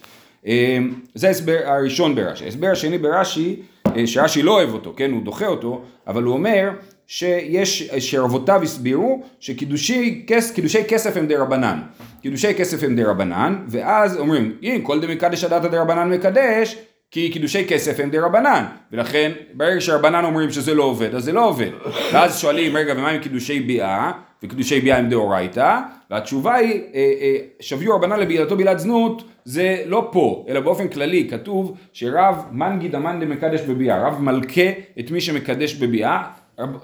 אה, 0.47 0.79
זה 1.15 1.27
ההסבר 1.27 1.59
הראשון 1.65 2.15
ברש"י. 2.15 2.45
ההסבר 2.45 2.69
השני 2.73 2.99
ברש"י, 2.99 3.57
אה, 3.97 4.07
שרש"י 4.07 4.43
לא 4.43 4.51
אוהב 4.51 4.75
אותו, 4.75 4.93
כן? 4.97 5.11
הוא 5.11 5.25
דוחה 5.25 5.47
אותו, 5.47 5.83
אבל 6.07 6.23
הוא 6.23 6.35
אומר 6.35 6.71
שיש, 7.07 7.83
שרבותיו 7.99 8.63
הסבירו 8.63 9.23
שקידושי 9.41 10.25
כס, 10.27 10.53
כסף 10.89 11.17
הם 11.17 11.27
דרבנן. 11.27 11.81
קידושי 12.23 12.55
כסף 12.55 12.83
הם 12.83 12.97
דרבנן, 12.97 13.57
ואז 13.69 14.17
אומרים, 14.17 14.57
אם 14.63 14.81
כל 14.83 15.01
דמקדש 15.01 15.45
אדעתא 15.45 15.69
דרבנן 15.69 16.11
מקדש, 16.11 16.77
כי 17.11 17.31
קידושי 17.31 17.65
כסף 17.69 18.01
הם 18.01 18.11
דרבנן, 18.11 18.65
ולכן 18.93 19.33
ברגע 19.55 19.81
שרבנן 19.81 20.25
אומרים 20.25 20.51
שזה 20.51 20.75
לא 20.75 20.83
עובד, 20.83 21.15
אז 21.15 21.25
זה 21.25 21.33
לא 21.33 21.49
עובד. 21.49 21.71
ואז 22.13 22.39
שואלים, 22.39 22.77
רגע, 22.77 22.95
ומה 22.97 23.11
עם 23.11 23.21
קידושי 23.21 23.61
ביאה? 23.61 24.13
וקידושי 24.43 24.81
ביאה 24.81 24.99
הם 24.99 25.09
דאורייתא, 25.09 25.81
והתשובה 26.11 26.55
היא, 26.55 26.81
אה, 26.95 27.13
אה, 27.21 27.37
שויוה 27.61 27.95
רבנן 27.97 28.21
לבעילתו 28.21 28.57
בעילת 28.57 28.79
זנות, 28.79 29.25
זה 29.45 29.83
לא 29.87 30.09
פה, 30.13 30.47
אלא 30.49 30.61
באופן 30.61 30.89
כללי, 30.89 31.29
כתוב 31.31 31.77
שרב 31.93 32.45
מנגיד 32.53 32.95
אמאן 32.95 33.21
דמקדש 33.21 33.61
בביאה, 33.61 34.07
רב 34.09 34.21
מלקה 34.21 34.71
את 35.01 35.11
מי 35.11 35.21
שמקדש 35.21 35.75
בביאה, 35.75 36.23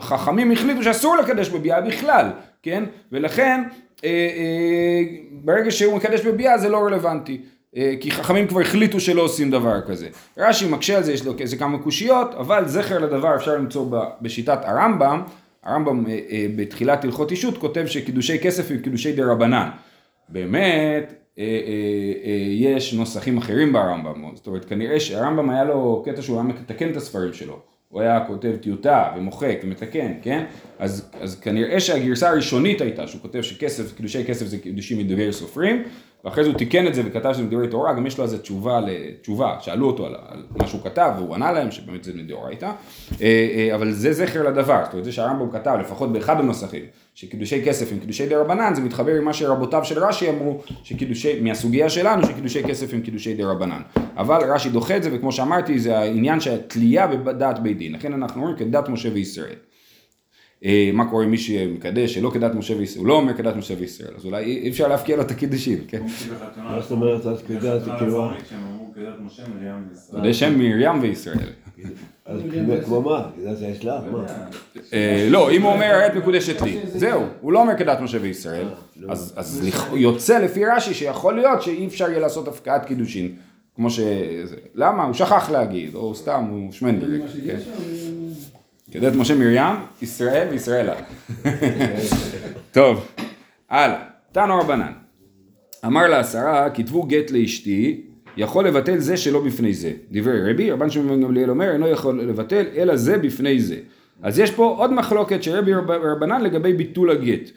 חכמים 0.00 0.52
החליטו 0.52 0.82
שאסור 0.82 1.16
לקדש 1.16 1.48
בביאה 1.48 1.80
בכלל, 1.80 2.30
כן? 2.62 2.84
ולכן 3.12 3.62
אה, 4.04 4.08
אה, 4.10 5.02
ברגע 5.30 5.70
שהוא 5.70 5.96
מקדש 5.96 6.20
בביאה 6.20 6.58
זה 6.58 6.68
לא 6.68 6.78
רלוונטי. 6.78 7.40
אה, 7.76 7.94
כי 8.00 8.10
חכמים 8.10 8.46
כבר 8.46 8.60
החליטו 8.60 9.00
שלא 9.00 9.22
עושים 9.22 9.50
דבר 9.50 9.80
כזה. 9.80 10.08
רש"י 10.38 10.68
מקשה 10.68 10.96
על 10.96 11.02
זה, 11.02 11.12
יש 11.12 11.26
לו 11.26 11.32
איזה 11.38 11.56
כמה 11.56 11.78
קושיות, 11.78 12.34
אבל 12.34 12.68
זכר 12.68 12.98
לדבר 12.98 13.36
אפשר 13.36 13.54
למצוא 13.54 13.86
בשיטת 14.22 14.58
הרמב"ם, 14.62 15.22
הרמב"ם 15.64 16.06
אה, 16.06 16.18
אה, 16.30 16.46
בתחילת 16.56 17.04
הלכות 17.04 17.30
אישות 17.30 17.58
כותב 17.58 17.86
שקידושי 17.86 18.38
כסף 18.38 18.70
הם 18.70 18.78
קידושי 18.78 19.12
דה 19.12 19.32
רבנן. 19.32 19.68
באמת, 20.28 21.14
יש 22.50 22.94
נוסחים 22.94 23.38
אחרים 23.38 23.72
ברמב"ם, 23.72 24.30
זאת 24.34 24.46
אומרת 24.46 24.64
כנראה 24.64 25.00
שהרמב"ם 25.00 25.50
היה 25.50 25.64
לו 25.64 26.02
קטע 26.06 26.22
שהוא 26.22 26.36
היה 26.36 26.44
מתקן 26.44 26.90
את 26.90 26.96
הספרים 26.96 27.32
שלו. 27.32 27.58
הוא 27.90 28.00
היה 28.00 28.24
כותב 28.26 28.56
טיוטה 28.60 29.12
ומוחק 29.16 29.58
ומתקן, 29.62 30.12
כן? 30.22 30.44
אז, 30.78 31.10
אז 31.20 31.40
כנראה 31.40 31.80
שהגרסה 31.80 32.28
הראשונית 32.28 32.80
הייתה 32.80 33.06
שהוא 33.06 33.20
כותב 33.20 33.42
שכסף, 33.42 33.96
קידושי 33.96 34.24
כסף 34.24 34.46
זה 34.46 34.58
קידושים 34.58 34.98
מדברי 34.98 35.32
סופרים, 35.32 35.82
ואחרי 36.24 36.44
זה 36.44 36.50
הוא 36.50 36.58
תיקן 36.58 36.86
את 36.86 36.94
זה 36.94 37.02
וכתב 37.04 37.32
שזה 37.32 37.42
מדברי 37.42 37.68
תורה, 37.68 37.94
גם 37.94 38.06
יש 38.06 38.18
לו 38.18 38.24
איזה 38.24 38.38
תשובה, 38.38 38.80
תשובה, 39.22 39.56
שאלו 39.60 39.86
אותו 39.86 40.06
על, 40.06 40.14
על 40.28 40.42
מה 40.56 40.66
שהוא 40.66 40.80
כתב 40.84 41.12
והוא 41.16 41.34
ענה 41.34 41.52
להם 41.52 41.70
שבאמת 41.70 42.04
זה 42.04 42.12
מדאורייתא, 42.14 42.64
אה, 42.66 42.72
אה, 43.20 43.74
אבל 43.74 43.92
זה 43.92 44.12
זכר 44.12 44.48
לדבר, 44.48 44.80
זאת 44.84 44.92
אומרת 44.92 45.04
זה 45.04 45.12
שהרמב"ם 45.12 45.50
כתב 45.50 45.76
לפחות 45.80 46.12
באחד 46.12 46.40
הנוסחים, 46.40 46.84
שקידושי 47.14 47.64
כסף 47.64 47.92
הם 47.92 47.98
קידושי 47.98 48.26
דה 48.26 48.40
רבנן, 48.40 48.74
זה 48.74 48.82
מתחבר 48.82 49.14
עם 49.14 49.24
מה 49.24 49.32
שרבותיו 49.32 49.84
של 49.84 50.04
רש"י 50.04 50.30
אמרו, 50.30 50.60
שקידושי, 50.82 51.40
מהסוגיה 51.40 51.88
שלנו, 51.88 52.26
שקידושי 52.26 52.62
כסף 52.62 52.94
הם 52.94 53.00
קידושי 53.00 53.34
דה 53.34 53.50
רבנן. 53.50 53.82
אבל 54.16 54.52
רש"י 54.52 54.70
דוחה 54.70 54.96
את 54.96 55.02
זה, 55.02 55.10
וכמו 55.12 55.32
שאמרתי, 55.32 55.78
זה 55.78 55.98
העניין 55.98 56.40
של 56.40 56.54
התלייה 56.54 57.06
בדעת 57.06 57.62
בית 57.62 57.78
דין, 57.78 57.92
לכן 57.92 58.12
אנחנו 58.12 58.40
אומרים 58.40 58.56
כדת 58.56 58.88
משה 58.88 59.08
וישראל. 59.12 59.69
אה, 60.64 60.90
מה 60.92 61.10
קורה 61.10 61.24
עם 61.24 61.30
מי 61.30 61.38
שמקדש 61.38 62.14
שלא 62.14 62.30
כדת 62.34 62.54
משה 62.54 62.76
וישראל, 62.76 63.00
הוא 63.00 63.08
לא 63.08 63.14
אומר 63.14 63.34
כדת 63.34 63.56
משה 63.56 63.74
וישראל, 63.78 64.14
אז 64.16 64.24
אולי 64.24 64.44
אי 64.44 64.70
אפשר 64.70 64.88
להפקיע 64.88 65.16
לו 65.16 65.22
את 65.22 65.30
הקידושים, 65.30 65.78
כן? 65.88 66.02
מה 66.56 66.80
זאת 66.80 66.90
אומרת, 66.90 67.26
אז 67.26 67.42
כדת 67.48 67.82
כאילו... 67.98 68.30
זה 70.22 70.34
שם 70.34 70.58
מרים 70.58 71.00
וישראל. 71.00 71.48
אז 72.26 72.40
כמו 72.84 73.02
מה? 73.02 73.30
כדת 73.36 73.58
זה 73.58 73.66
האסלאם? 73.66 74.12
מה? 74.12 74.24
אה, 74.92 75.26
לא, 75.30 75.50
אם 75.50 75.62
הוא 75.62 75.72
אומר 75.72 75.84
העת 75.84 76.14
מקודשת 76.14 76.62
לי, 76.62 76.80
זהו, 76.94 77.22
הוא 77.40 77.52
לא 77.52 77.62
אומר 77.62 77.78
כדת 77.78 78.00
משה 78.00 78.18
וישראל, 78.20 78.68
אז 79.08 79.70
יוצא 79.92 80.38
לפי 80.38 80.64
רש"י 80.64 80.94
שיכול 80.94 81.34
להיות 81.34 81.62
שאי 81.62 81.86
אפשר 81.86 82.10
יהיה 82.10 82.20
לעשות 82.20 82.48
הפקעת 82.48 82.86
קידושין, 82.86 83.34
כמו 83.76 83.90
ש... 83.90 84.00
למה? 84.74 85.04
הוא 85.04 85.14
שכח 85.14 85.50
להגיד, 85.50 85.94
או 85.94 86.14
סתם, 86.14 86.44
הוא 86.50 86.72
שמנדריק. 86.72 87.22
כדת 88.90 89.14
משה 89.14 89.34
מרים, 89.34 89.76
ישראל 90.02 90.48
וישראלה. 90.50 90.94
טוב, 92.72 93.06
הלאה. 93.70 94.02
תנו 94.32 94.58
רבנן. 94.58 94.92
אמר 95.86 96.08
לעשרה, 96.08 96.70
כתבו 96.70 97.02
גט 97.02 97.30
לאשתי, 97.30 98.02
יכול 98.36 98.66
לבטל 98.66 98.98
זה 98.98 99.16
שלא 99.16 99.44
בפני 99.44 99.74
זה. 99.74 99.92
דברי 100.10 100.52
רבי, 100.52 100.70
רבן 100.70 100.90
שמעון 100.90 101.22
גמליאל 101.22 101.50
אומר, 101.50 101.72
אינו 101.72 101.88
יכול 101.88 102.20
לבטל, 102.20 102.64
אלא 102.76 102.96
זה 102.96 103.18
בפני 103.18 103.60
זה. 103.60 103.76
אז 104.22 104.38
יש 104.38 104.50
פה 104.50 104.74
עוד 104.78 104.92
מחלוקת 104.92 105.42
של 105.42 105.56
רבי 105.56 105.72
רבנן 105.88 106.40
לגבי 106.40 106.72
ביטול 106.72 107.10
הגט. 107.10 107.50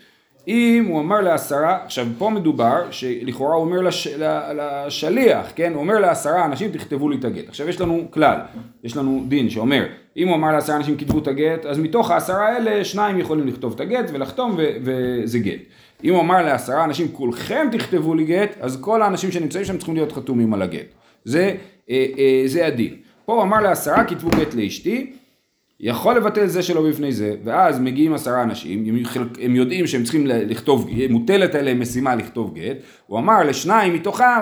אם 0.47 0.85
הוא 0.87 0.99
אמר 0.99 1.21
לעשרה, 1.21 1.77
עכשיו 1.85 2.07
פה 2.17 2.29
מדובר 2.29 2.91
שלכאורה 2.91 3.55
הוא 3.55 3.65
אומר 3.65 3.81
לש, 3.81 4.07
לשליח, 4.55 5.51
כן, 5.55 5.73
הוא 5.73 5.81
אומר 5.81 5.99
לעשרה 5.99 6.45
אנשים 6.45 6.71
תכתבו 6.71 7.09
לי 7.09 7.17
את 7.17 7.25
הגט. 7.25 7.49
עכשיו 7.49 7.69
יש 7.69 7.81
לנו 7.81 8.07
כלל, 8.09 8.39
יש 8.83 8.97
לנו 8.97 9.23
דין 9.27 9.49
שאומר, 9.49 9.85
אם 10.17 10.27
הוא 10.27 10.35
אמר 10.35 10.51
לעשרה 10.51 10.75
אנשים 10.75 10.97
כתבו 10.97 11.19
את 11.19 11.27
הגט, 11.27 11.65
אז 11.65 11.79
מתוך 11.79 12.11
העשרה 12.11 12.47
האלה 12.47 12.85
שניים 12.85 13.19
יכולים 13.19 13.47
לכתוב 13.47 13.73
את 13.73 13.79
הגט 13.79 14.05
ולחתום 14.13 14.55
ו- 14.57 14.71
וזה 14.83 15.39
גט. 15.39 15.59
אם 16.03 16.13
הוא 16.13 16.21
אמר 16.21 16.41
לעשרה 16.41 16.83
אנשים 16.83 17.07
כולכם 17.11 17.67
תכתבו 17.71 18.15
לי 18.15 18.23
גט, 18.23 18.55
אז 18.59 18.81
כל 18.81 19.01
האנשים 19.01 19.31
שנמצאים 19.31 19.65
שם 19.65 19.77
צריכים 19.77 19.95
להיות 19.95 20.11
חתומים 20.11 20.53
על 20.53 20.61
הגט. 20.61 20.87
זה, 21.23 21.55
אה, 21.89 22.05
אה, 22.17 22.43
זה 22.45 22.67
הדין. 22.67 22.95
פה 23.25 23.33
הוא 23.33 23.43
אמר 23.43 23.61
לעשרה 23.61 24.03
כתבו 24.03 24.29
גט 24.29 24.53
לאשתי, 24.53 25.13
יכול 25.79 26.17
לבטל 26.17 26.45
זה 26.45 26.63
שלא 26.63 26.89
בפני 26.89 27.11
זה, 27.11 27.35
ואז 27.43 27.79
מגיעים 27.79 28.13
עשרה 28.13 28.43
אנשים, 28.43 28.85
הם, 29.41 29.55
יודעים 29.55 29.87
שהם 29.87 30.03
צריכים 30.03 30.27
לכתוב, 30.27 30.89
מוטלת 31.09 31.55
עליהם 31.55 31.79
משימה 31.79 32.15
לכתוב 32.15 32.53
גט, 32.55 32.77
הוא 33.07 33.19
אמר 33.19 33.43
לשניים 33.43 33.93
מתוכם, 33.93 34.41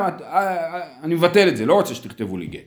אני 1.03 1.15
מבטל 1.15 1.47
את 1.47 1.57
זה, 1.57 1.65
לא 1.65 1.73
רוצה 1.73 1.95
שתכתבו 1.95 2.37
לי 2.37 2.45
גט. 2.45 2.59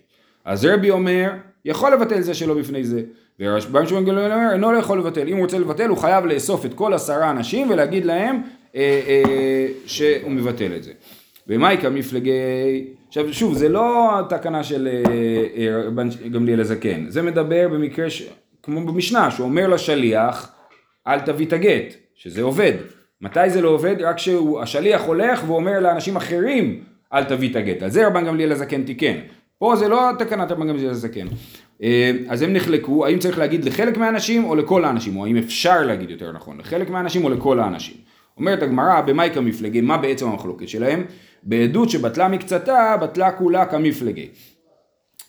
אז 0.45 0.65
רבי 0.65 0.91
אומר, 0.91 1.31
יכול 1.65 1.93
לבטל 1.93 2.21
זה 2.21 2.35
שלא 2.35 2.55
בפני 2.55 2.85
זה, 2.85 3.03
ורשב"ם 3.41 3.87
שמעון 3.87 4.05
גלויין 4.05 4.33
אומר, 4.33 4.53
אינו 4.53 4.73
לא 4.73 4.79
יכול 4.79 4.99
לבטל, 4.99 5.29
אם 5.29 5.37
הוא 5.37 5.43
רוצה 5.43 5.59
לבטל 5.59 5.89
הוא 5.89 5.99
חייב 5.99 6.27
לאסוף 6.27 6.67
את 6.67 6.75
כל 6.75 6.95
עשרה 6.95 7.31
אנשים 7.31 7.71
ולהגיד 7.71 8.05
להם 8.05 8.43
אה, 8.77 9.01
אה, 9.07 9.67
שהוא 9.87 10.31
מבטל 10.31 10.73
את 10.77 10.83
זה. 10.83 10.93
ומייקה 11.49 11.91
מפלגי, 11.91 12.31
עכשיו 13.09 13.33
שוב 13.33 13.55
זה 13.55 13.69
לא 13.69 14.11
תקנה 14.29 14.65
של 14.65 14.89
רבן 15.87 16.09
אה, 16.09 16.15
אה, 16.25 16.29
גמליאל 16.29 16.61
הזקן, 16.61 17.05
זה 17.09 17.23
מדבר 17.23 17.69
במקרה 17.69 18.11
ש... 18.11 18.23
כמו 18.65 18.87
במשנה, 18.87 19.31
שהוא 19.31 19.45
אומר 19.45 19.67
לשליח, 19.67 20.53
אל 21.07 21.21
תביא 21.21 21.47
את 21.47 21.53
הגט, 21.53 21.95
שזה 22.15 22.43
עובד. 22.43 22.73
מתי 23.21 23.51
זה 23.51 23.63
לא 23.63 23.69
עובד? 23.69 23.97
רק 24.01 24.17
כשהשליח 24.17 25.03
הולך 25.03 25.43
ואומר 25.47 25.81
לאנשים 25.81 26.17
אחרים, 26.17 26.85
אל 27.13 27.25
תביא 27.25 27.51
את 27.51 27.57
הגט. 27.57 27.83
על 27.83 27.91
זה 27.91 28.07
רבן 28.07 28.27
גמליאל 28.27 28.53
הזקן 28.53 28.83
תיקן. 28.83 29.15
פה 29.59 29.77
זה 29.77 29.89
לא 29.89 30.11
תקנת 30.19 30.53
רבן 30.53 30.69
גמליאל 30.69 30.91
הזקן. 30.91 31.27
אה, 31.83 32.13
אז 32.29 32.43
הם 32.43 32.53
נחלקו, 32.53 33.07
האם 33.07 33.19
צריך 33.19 33.39
להגיד 33.39 33.65
לחלק 33.65 33.97
מהאנשים 33.97 34.45
או 34.45 34.55
לכל 34.55 34.85
האנשים, 34.85 35.17
או 35.17 35.25
האם 35.25 35.37
אפשר 35.37 35.83
להגיד 35.83 36.11
יותר 36.11 36.33
נכון, 36.33 36.59
לחלק 36.59 36.91
מהאנשים 36.91 37.25
או 37.25 37.31
לכל 37.31 37.61
האנשים. 37.61 37.97
אומרת 38.37 38.63
הגמרא, 38.63 39.01
במייקה 39.01 39.41
מפלגי, 39.41 39.81
מה 39.81 39.97
בעצם 39.97 40.29
המחלוקת 40.29 40.69
שלהם? 40.69 41.05
בעדות 41.43 41.91
שבטלה 41.91 42.29
מקצתה, 42.29 42.97
בטלה 43.03 43.33
כולה 43.33 43.67
כמפלגי. 43.67 44.29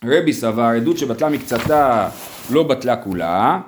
רבי 0.04 0.34
סבר, 0.34 0.64
עדות 0.64 0.98
שבטלה 0.98 1.30
מקצתה 1.30 2.10
לא 2.52 2.64
בטלה 2.64 2.96
כולה, 2.96 3.60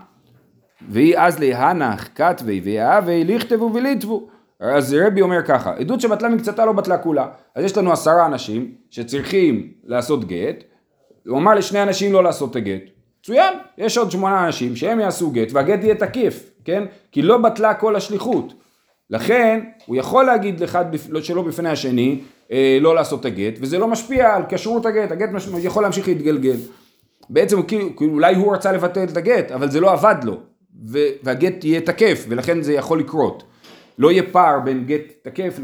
והיא 0.89 1.17
אז 1.17 1.39
להנח 1.39 2.09
כתבי 2.15 2.61
ויהבי 2.63 3.23
לכתבו 3.23 3.71
וליטבו. 3.73 4.27
אז 4.59 4.93
רבי 4.93 5.21
אומר 5.21 5.41
ככה, 5.45 5.73
עדות 5.73 6.01
שבטלה 6.01 6.29
מקצתה 6.29 6.65
לא 6.65 6.71
בטלה 6.71 6.97
כולה. 6.97 7.27
אז 7.55 7.63
יש 7.63 7.77
לנו 7.77 7.91
עשרה 7.91 8.25
אנשים 8.25 8.71
שצריכים 8.89 9.71
לעשות 9.83 10.25
גט, 10.25 10.63
הוא 11.27 11.37
אמר 11.37 11.55
לשני 11.55 11.83
אנשים 11.83 12.13
לא 12.13 12.23
לעשות 12.23 12.51
את 12.51 12.55
הגט. 12.55 12.81
מצוין, 13.21 13.53
יש 13.77 13.97
עוד 13.97 14.11
שמונה 14.11 14.45
אנשים 14.45 14.75
שהם 14.75 14.99
יעשו 14.99 15.31
גט 15.31 15.51
והגט 15.53 15.83
יהיה 15.83 15.95
תקיף, 15.95 16.51
כן? 16.65 16.83
כי 17.11 17.21
לא 17.21 17.37
בטלה 17.37 17.73
כל 17.73 17.95
השליחות. 17.95 18.53
לכן 19.09 19.59
הוא 19.85 19.95
יכול 19.95 20.25
להגיד 20.25 20.63
אחד 20.63 20.85
שלא 21.21 21.41
בפני 21.41 21.69
השני 21.69 22.21
אה, 22.51 22.77
לא 22.81 22.95
לעשות 22.95 23.19
את 23.19 23.25
הגט 23.25 23.53
וזה 23.61 23.77
לא 23.77 23.87
משפיע 23.87 24.35
על 24.35 24.43
כשרות 24.49 24.85
הגט, 24.85 25.11
הגט 25.11 25.29
מש... 25.31 25.47
יכול 25.59 25.83
להמשיך 25.83 26.07
להתגלגל. 26.07 26.57
בעצם 27.29 27.61
כאילו, 27.61 28.13
אולי 28.13 28.35
הוא 28.35 28.53
רצה 28.53 28.71
לבטל 28.71 29.03
את 29.03 29.17
הגט 29.17 29.51
אבל 29.51 29.71
זה 29.71 29.79
לא 29.79 29.91
עבד 29.91 30.15
לו 30.23 30.37
והגט 31.23 31.63
יהיה 31.63 31.81
תקף 31.81 32.25
ולכן 32.29 32.61
זה 32.61 32.73
יכול 32.73 32.99
לקרות. 32.99 33.43
לא 33.99 34.11
יהיה 34.11 34.23
פער 34.31 34.59
בין 34.59 34.85
גט 34.85 35.13
תקף 35.21 35.59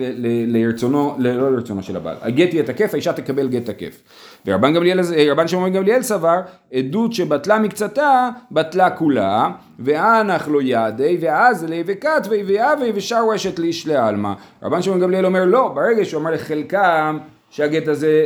לרצונו, 0.47 1.15
לא 1.17 1.51
לרצונו 1.51 1.83
של 1.83 1.97
הבעל. 1.97 2.15
הגט 2.21 2.53
יהיה 2.53 2.63
תקף, 2.63 2.93
האישה 2.93 3.13
תקבל 3.13 3.47
גט 3.47 3.65
תקף. 3.65 4.01
ורבן 4.45 4.73
גמליאל, 4.73 4.99
רבן 5.31 5.47
שמעון 5.47 5.73
גמליאל 5.73 6.01
סבר, 6.01 6.39
עדות 6.73 7.13
שבטלה 7.13 7.59
מקצתה, 7.59 8.29
בטלה 8.51 8.89
כולה, 8.89 9.49
ואנח 9.79 10.47
לא 10.47 10.61
יעדי, 10.61 11.17
ואז 11.21 11.63
לי 11.63 11.83
וכתבי 11.85 12.43
ויאבי 12.43 12.91
ושר 12.95 13.23
אשת 13.35 13.59
לאיש 13.59 13.87
לעלמא. 13.87 14.33
רבן 14.63 14.81
שמעון 14.81 14.99
גמליאל 14.99 15.25
אומר 15.25 15.45
לא, 15.45 15.67
ברגע 15.67 16.05
שהוא 16.05 16.21
אמר 16.21 16.31
לחלקם 16.31 17.17
שהגט 17.49 17.87
הזה, 17.87 18.25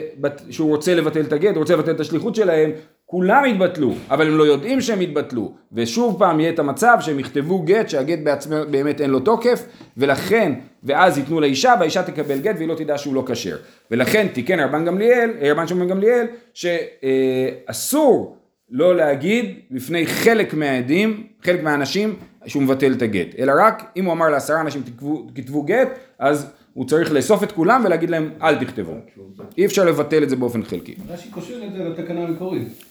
שהוא 0.50 0.70
רוצה 0.70 0.96
לבטל 0.96 1.22
את 1.22 1.34
הגט, 1.34 1.56
הוא 1.56 1.62
רוצה 1.62 1.74
לבטל 1.74 1.92
את 1.92 2.00
השליחות 2.00 2.36
שלהם, 2.36 2.72
כולם 3.10 3.46
יתבטלו, 3.46 3.94
אבל 4.10 4.28
הם 4.28 4.38
לא 4.38 4.44
יודעים 4.44 4.82
שהם 4.82 5.02
יתבטלו, 5.02 5.52
ושוב 5.74 6.20
פעם 6.20 6.40
יהיה 6.40 6.52
את 6.52 6.60
המצב 6.60 6.98
שהם 7.02 7.20
יכתבו 7.20 7.60
גט 7.62 7.90
שהגט 7.90 8.20
בעצמו 8.24 8.56
באמת 8.72 9.02
אין 9.02 9.10
לו 9.10 9.20
תוקף, 9.20 9.66
ולכן, 9.98 10.54
ואז 10.84 11.18
ייתנו 11.18 11.40
לאישה 11.40 11.74
והאישה 11.80 12.04
תקבל 12.04 12.40
גט 12.40 12.56
והיא 12.56 12.68
לא 12.68 12.76
תדע 12.76 12.98
שהוא 12.98 13.16
לא 13.16 13.24
כשר. 13.28 13.58
ולכן 13.92 14.28
תיקן 14.28 14.60
רבן 14.60 14.86
גמליאל, 14.86 15.32
רבן 15.42 15.68
שמעון 15.68 15.88
גמליאל, 15.88 16.26
שאסור 16.54 18.38
לא 18.70 18.96
להגיד 18.96 19.56
בפני 19.72 20.08
חלק 20.08 20.54
מהעדים, 20.54 21.28
חלק 21.44 21.64
מהאנשים, 21.64 22.16
שהוא 22.46 22.64
מבטל 22.64 22.94
את 22.94 23.02
הגט, 23.02 23.28
אלא 23.40 23.54
רק 23.58 23.92
אם 23.98 24.06
הוא 24.06 24.14
אמר 24.14 24.30
לעשרה 24.30 24.62
אנשים 24.62 24.82
תכתבו 25.34 25.64
גט, 25.64 26.00
אז 26.20 26.52
הוא 26.74 26.86
צריך 26.86 27.12
לאסוף 27.12 27.44
את 27.44 27.52
כולם 27.52 27.82
ולהגיד 27.86 28.10
להם 28.10 28.30
אל 28.42 28.56
תכתבו. 28.56 28.94
אי 29.58 29.66
אפשר 29.66 29.86
לבטל 29.86 30.24
את 30.24 30.30
זה 30.30 30.36
באופן 30.36 30.64
חלקי. 30.64 30.96
רש"י 31.10 31.30
קושר 31.30 31.64
את 31.68 31.74
זה 31.74 31.84
לתקנה 31.84 32.24
המקורית. 32.24 32.87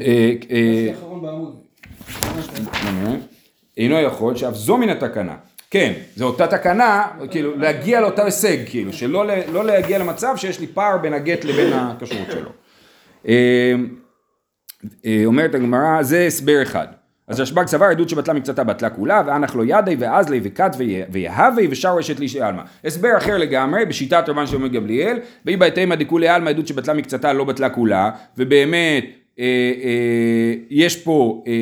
אה, 0.00 0.32
אה, 0.50 0.92
אינו 3.76 4.00
יכול 4.00 4.36
שאף 4.36 4.54
זו 4.54 4.76
מן 4.76 4.88
התקנה. 4.88 5.36
כן, 5.70 5.92
זו 6.16 6.26
אותה 6.26 6.46
תקנה, 6.46 7.06
כאילו 7.30 7.56
להגיע 7.56 8.00
לאותה 8.00 8.24
הישג, 8.24 8.56
כאילו, 8.66 8.92
שלא 8.92 9.26
לא 9.52 9.64
להגיע 9.64 9.98
למצב 9.98 10.34
שיש 10.36 10.60
לי 10.60 10.66
פער 10.66 10.98
בין 10.98 11.14
הגט 11.14 11.44
לבין 11.44 11.72
הכשרות 11.72 12.26
שלו. 12.30 12.50
אה, 13.28 13.74
אומרת 15.24 15.54
הגמרא, 15.54 16.02
זה 16.02 16.26
הסבר 16.26 16.62
אחד. 16.62 16.86
אז 17.28 17.40
רשב"ג 17.40 17.66
סבר 17.66 17.86
עדות 17.86 18.08
שבטלה 18.08 18.34
מקצתה 18.34 18.64
בטלה 18.64 18.90
כולה, 18.90 19.22
ואנח 19.26 19.56
לא 19.56 19.62
ידי 19.66 19.96
ואזלי 19.98 20.40
וכת 20.42 20.70
ויהווה 21.12 21.64
ושאר 21.70 22.00
אשת 22.00 22.20
לישי 22.20 22.40
עלמא. 22.40 22.62
הסבר 22.84 23.16
אחר 23.18 23.38
לגמרי, 23.38 23.84
בשיטת 23.84 24.24
רבן 24.28 24.46
שלמה 24.46 24.68
גמליאל, 24.68 25.18
ואי 25.46 25.56
בהתאמה 25.56 25.96
דכולי 25.96 26.28
עלמא 26.28 26.50
עדות 26.50 26.66
שבטלה 26.66 26.94
מקצתה 26.94 27.32
לא 27.32 27.44
בטלה 27.44 27.70
כולה, 27.70 28.10
ובאמת 28.38 29.21
יש 30.70 30.96
פה, 30.96 31.42
אה, 31.46 31.52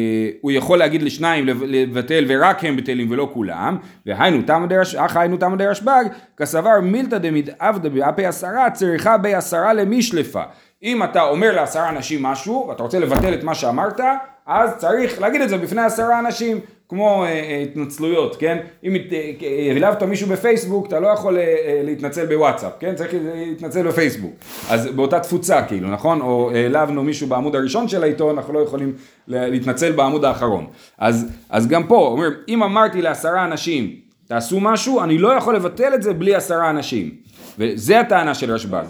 הוא 0.41 0.51
יכול 0.51 0.79
להגיד 0.79 1.03
לשניים 1.03 1.47
לבטל 1.47 2.25
ורק 2.29 2.65
הם 2.65 2.77
בטלים 2.77 3.11
ולא 3.11 3.31
כולם, 3.33 3.77
והיינו 4.07 4.43
תמא 4.43 4.67
דרש, 4.67 4.95
אך 4.95 5.17
היינו 5.17 5.37
תמא 5.37 5.57
דרשב"ג, 5.57 6.05
כסבר 6.37 6.81
מילתא 6.83 7.19
דמתעבדא 7.19 7.89
באפי 7.89 8.27
עשרה 8.27 8.71
צריכה 8.71 9.17
בעשרה 9.17 9.73
למישלפה. 9.73 10.43
אם 10.83 11.03
אתה 11.03 11.23
אומר 11.23 11.57
לעשרה 11.57 11.89
אנשים 11.89 12.23
משהו, 12.23 12.67
ואתה 12.69 12.83
רוצה 12.83 12.99
לבטל 12.99 13.35
את 13.35 13.45
מה 13.45 13.55
שאמרת, 13.55 14.01
אז 14.47 14.77
צריך 14.77 15.21
להגיד 15.21 15.41
את 15.41 15.49
זה 15.49 15.59
בפני 15.59 15.83
עשרה 15.83 16.19
אנשים, 16.19 16.61
כמו 16.91 17.25
אה, 17.25 17.29
אה, 17.29 17.63
התנצלויות, 17.63 18.37
כן? 18.37 18.59
אם 18.85 18.97
אה, 19.13 19.33
העלבת 19.69 20.03
מישהו 20.03 20.29
בפייסבוק, 20.29 20.87
אתה 20.87 21.01
לא 21.01 21.09
יכול 21.09 21.39
אה, 21.39 21.43
אה, 21.43 21.81
להתנצל 21.85 22.27
בוואטסאפ, 22.27 22.73
כן? 22.81 22.95
צריך 22.95 23.15
להתנצל 23.35 23.89
בפייסבוק. 23.89 24.33
אז 24.71 24.87
באותה 24.87 25.21
תפוצה, 25.21 25.63
כאילו, 25.63 25.91
נכון? 25.91 26.21
או 26.21 26.51
העלבנו 26.55 27.03
מישהו 27.03 27.27
בעמוד 27.27 27.57
הראשון 27.57 27.89
של 27.89 28.03
העיתון, 28.03 28.37
אנחנו 28.37 28.53
לא 28.53 28.59
יכולים 28.59 28.93
להתנצל 29.29 29.93
בעמוד 29.93 30.25
האחרון. 30.25 30.67
אז, 30.99 31.27
אז 31.51 31.69
גם 31.69 31.87
פה, 31.87 32.07
אומר, 32.07 32.29
אם 32.49 32.63
אמרתי 32.63 33.03
לעשרה 33.03 33.45
אנשים, 33.45 33.97
תעשו 34.27 34.61
משהו, 34.61 35.03
אני 35.03 35.19
לא 35.19 35.33
יכול 35.33 35.57
לבטל 35.57 35.95
את 35.95 36.03
זה 36.03 36.13
בלי 36.13 36.35
עשרה 36.35 36.71
אנשים. 36.71 37.11
וזה 37.59 38.01
הטענה 38.01 38.35
של 38.35 38.53
רשב"ג. 38.53 38.85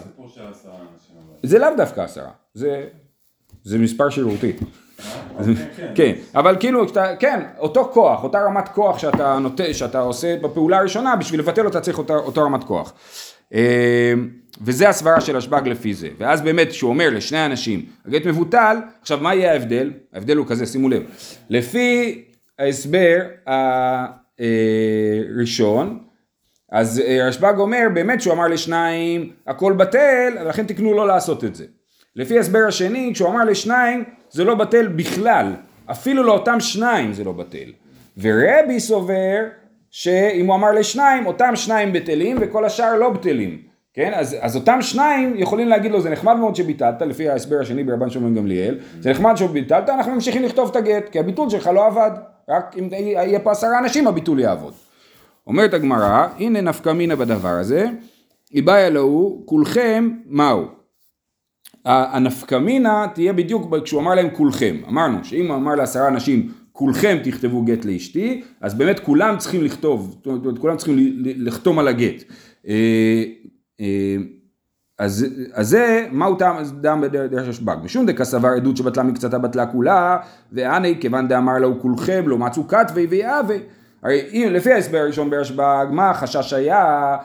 זה 1.43 1.59
לאו 1.59 1.69
דווקא 1.77 2.01
עשרה, 2.01 2.29
זה, 2.53 2.83
זה 3.63 3.77
מספר 3.77 4.09
שירותי. 4.09 4.51
כן, 5.95 6.11
אבל 6.35 6.55
כאילו, 6.59 6.85
כן, 7.19 7.39
אותו 7.59 7.89
כוח, 7.93 8.23
אותה 8.23 8.41
רמת 8.41 8.67
כוח 8.67 8.97
שאתה 8.97 9.39
נוטה, 9.39 9.73
שאתה 9.73 9.99
עושה 9.99 10.35
בפעולה 10.41 10.77
הראשונה, 10.77 11.15
בשביל 11.15 11.39
לבטל 11.39 11.65
אותה 11.65 11.81
צריך 11.81 11.97
אותה, 11.97 12.15
אותו 12.15 12.43
רמת 12.43 12.63
כוח. 12.63 12.93
אה, 13.53 14.13
וזה 14.61 14.89
הסברה 14.89 15.21
של 15.21 15.37
השב"ג 15.37 15.67
לפי 15.67 15.93
זה. 15.93 16.09
ואז 16.17 16.41
באמת, 16.41 16.69
כשהוא 16.69 16.89
אומר 16.89 17.09
לשני 17.09 17.45
אנשים, 17.45 17.85
הגט 18.07 18.25
מבוטל, 18.25 18.77
עכשיו 19.01 19.19
מה 19.21 19.35
יהיה 19.35 19.51
ההבדל? 19.51 19.91
ההבדל 20.13 20.37
הוא 20.37 20.47
כזה, 20.47 20.65
שימו 20.65 20.89
לב. 20.89 21.03
לפי 21.49 22.23
ההסבר 22.59 23.19
הראשון, 24.39 25.99
אז 26.71 26.99
אה, 26.99 27.27
רשב"ג 27.27 27.53
אומר 27.57 27.87
באמת 27.93 28.21
שהוא 28.21 28.33
אמר 28.33 28.47
לשניים 28.47 29.31
הכל 29.47 29.73
בטל, 29.73 30.33
לכן 30.45 30.65
תקנו 30.65 30.93
לא 30.93 31.07
לעשות 31.07 31.43
את 31.43 31.55
זה. 31.55 31.65
לפי 32.15 32.37
ההסבר 32.37 32.65
השני, 32.67 33.11
כשהוא 33.13 33.29
אמר 33.29 33.43
לשניים 33.43 34.03
זה 34.31 34.43
לא 34.43 34.55
בטל 34.55 34.87
בכלל, 34.87 35.53
אפילו 35.91 36.23
לאותם 36.23 36.59
שניים 36.59 37.13
זה 37.13 37.23
לא 37.23 37.31
בטל. 37.31 37.71
ורבי 38.17 38.79
סובר 38.79 39.39
שאם 39.91 40.45
הוא 40.47 40.55
אמר 40.55 40.71
לשניים, 40.71 41.25
אותם 41.25 41.55
שניים 41.55 41.93
בטלים 41.93 42.37
וכל 42.39 42.65
השאר 42.65 42.95
לא 42.95 43.09
בטלים. 43.09 43.61
כן? 43.93 44.11
אז, 44.15 44.35
אז 44.39 44.55
אותם 44.55 44.81
שניים 44.81 45.33
יכולים 45.35 45.67
להגיד 45.67 45.91
לו 45.91 46.01
זה 46.01 46.09
נחמד 46.09 46.35
מאוד 46.35 46.55
שביטלת, 46.55 47.01
לפי 47.01 47.29
ההסבר 47.29 47.59
השני 47.61 47.83
ברבן 47.83 48.09
שמעון 48.09 48.35
גמליאל, 48.35 48.79
זה 48.99 49.09
נחמד 49.09 49.37
שביטלת, 49.37 49.89
אנחנו 49.89 50.13
ממשיכים 50.13 50.43
לכתוב 50.43 50.69
את 50.69 50.75
הגט, 50.75 51.09
כי 51.09 51.19
הביטול 51.19 51.49
שלך 51.49 51.67
לא 51.67 51.87
עבד, 51.87 52.11
רק 52.49 52.75
אם 52.79 52.89
יהיה 52.91 53.39
פה 53.39 53.51
עשרה 53.51 53.79
אנשים 53.79 54.07
הביטול 54.07 54.39
יעבוד. 54.39 54.73
אומרת 55.47 55.73
הגמרא, 55.73 56.27
הנה 56.39 56.61
נפקא 56.61 56.89
מינה 56.89 57.15
בדבר 57.15 57.49
הזה, 57.49 57.85
איבאי 58.53 58.87
אלוהו, 58.87 59.43
כולכם 59.45 60.09
מהו? 60.25 60.80
הנפקא 61.85 62.55
מינה 62.55 63.05
תהיה 63.13 63.33
בדיוק 63.33 63.75
כשהוא 63.83 64.01
אמר 64.01 64.15
להם 64.15 64.29
כולכם. 64.33 64.75
אמרנו 64.87 65.17
שאם 65.23 65.47
הוא 65.47 65.55
אמר 65.55 65.75
לעשרה 65.75 66.07
אנשים 66.07 66.51
כולכם 66.71 67.17
תכתבו 67.23 67.61
גט 67.61 67.85
לאשתי, 67.85 68.41
אז 68.61 68.73
באמת 68.73 68.99
כולם 68.99 69.37
צריכים 69.37 69.63
לכתוב, 69.63 70.09
זאת 70.09 70.25
אומרת 70.25 70.57
כולם 70.57 70.77
צריכים 70.77 70.97
לחתום 71.23 71.79
על 71.79 71.87
הגט. 71.87 72.23
אה, 72.67 73.23
אה, 73.81 74.15
אז, 74.99 75.25
אז 75.53 75.67
זה, 75.69 76.07
מהו 76.11 76.35
טעם 76.35 76.55
דם 76.81 77.01
בדרך 77.01 77.47
השב"ג? 77.47 77.75
משום 77.83 78.05
דקה 78.05 78.25
סבר 78.25 78.47
עדות 78.47 78.77
שבטלה 78.77 79.03
מקצתה 79.03 79.37
בטלה 79.37 79.65
כולה, 79.65 80.17
ואני 80.51 80.97
כיוון 80.99 81.27
דאמר 81.27 81.57
לו 81.57 81.81
כולכם 81.81 82.23
לא 82.27 82.37
מצאו 82.37 82.67
כתבי 82.67 83.05
ויהווה. 83.09 83.55
הרי 84.03 84.21
אם, 84.33 84.47
לפי 84.51 84.73
ההסבר 84.73 84.97
הראשון 84.97 85.29
ברשב"ג, 85.29 85.85
מה 85.91 86.09
החשש 86.09 86.53
היה 86.53 87.15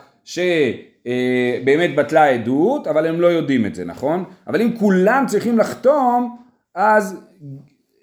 שבאמת 1.07 1.95
בטלה 1.95 2.25
עדות, 2.25 2.87
אבל 2.87 3.05
הם 3.05 3.21
לא 3.21 3.27
יודעים 3.27 3.65
את 3.65 3.75
זה, 3.75 3.85
נכון? 3.85 4.23
אבל 4.47 4.61
אם 4.61 4.77
כולם 4.79 5.23
צריכים 5.27 5.57
לחתום, 5.57 6.37
אז 6.75 7.19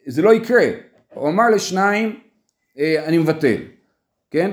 זה 0.06 0.22
לא 0.22 0.34
יקרה. 0.34 0.66
הוא 1.14 1.28
אמר 1.28 1.50
לשניים, 1.50 2.16
אה, 2.78 3.04
אני 3.06 3.18
מבטל, 3.18 3.56
כן? 4.30 4.50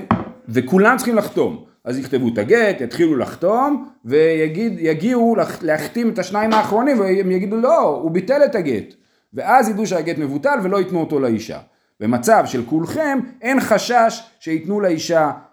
וכולם 0.48 0.96
צריכים 0.96 1.16
לחתום. 1.16 1.64
אז 1.84 1.98
יכתבו 1.98 2.28
את 2.28 2.38
הגט, 2.38 2.80
יתחילו 2.80 3.16
לחתום, 3.16 3.88
ויגיעו 4.04 5.36
להחתים 5.62 6.10
את 6.10 6.18
השניים 6.18 6.52
האחרונים, 6.52 7.00
והם 7.00 7.30
יגידו 7.30 7.56
לא, 7.56 7.80
הוא 7.80 8.10
ביטל 8.10 8.44
את 8.44 8.54
הגט. 8.54 8.94
ואז 9.34 9.68
ידעו 9.68 9.86
שהגט 9.86 10.18
מבוטל 10.18 10.58
ולא 10.62 10.78
ייתנו 10.78 11.00
אותו 11.00 11.20
לאישה. 11.20 11.58
במצב 12.00 12.42
של 12.46 12.64
כולכם 12.66 13.18
אין 13.40 13.60
חשש 13.60 14.22
שייתנו 14.40 14.80
לאישה 14.80 15.20
אה, 15.20 15.30
אה, 15.30 15.51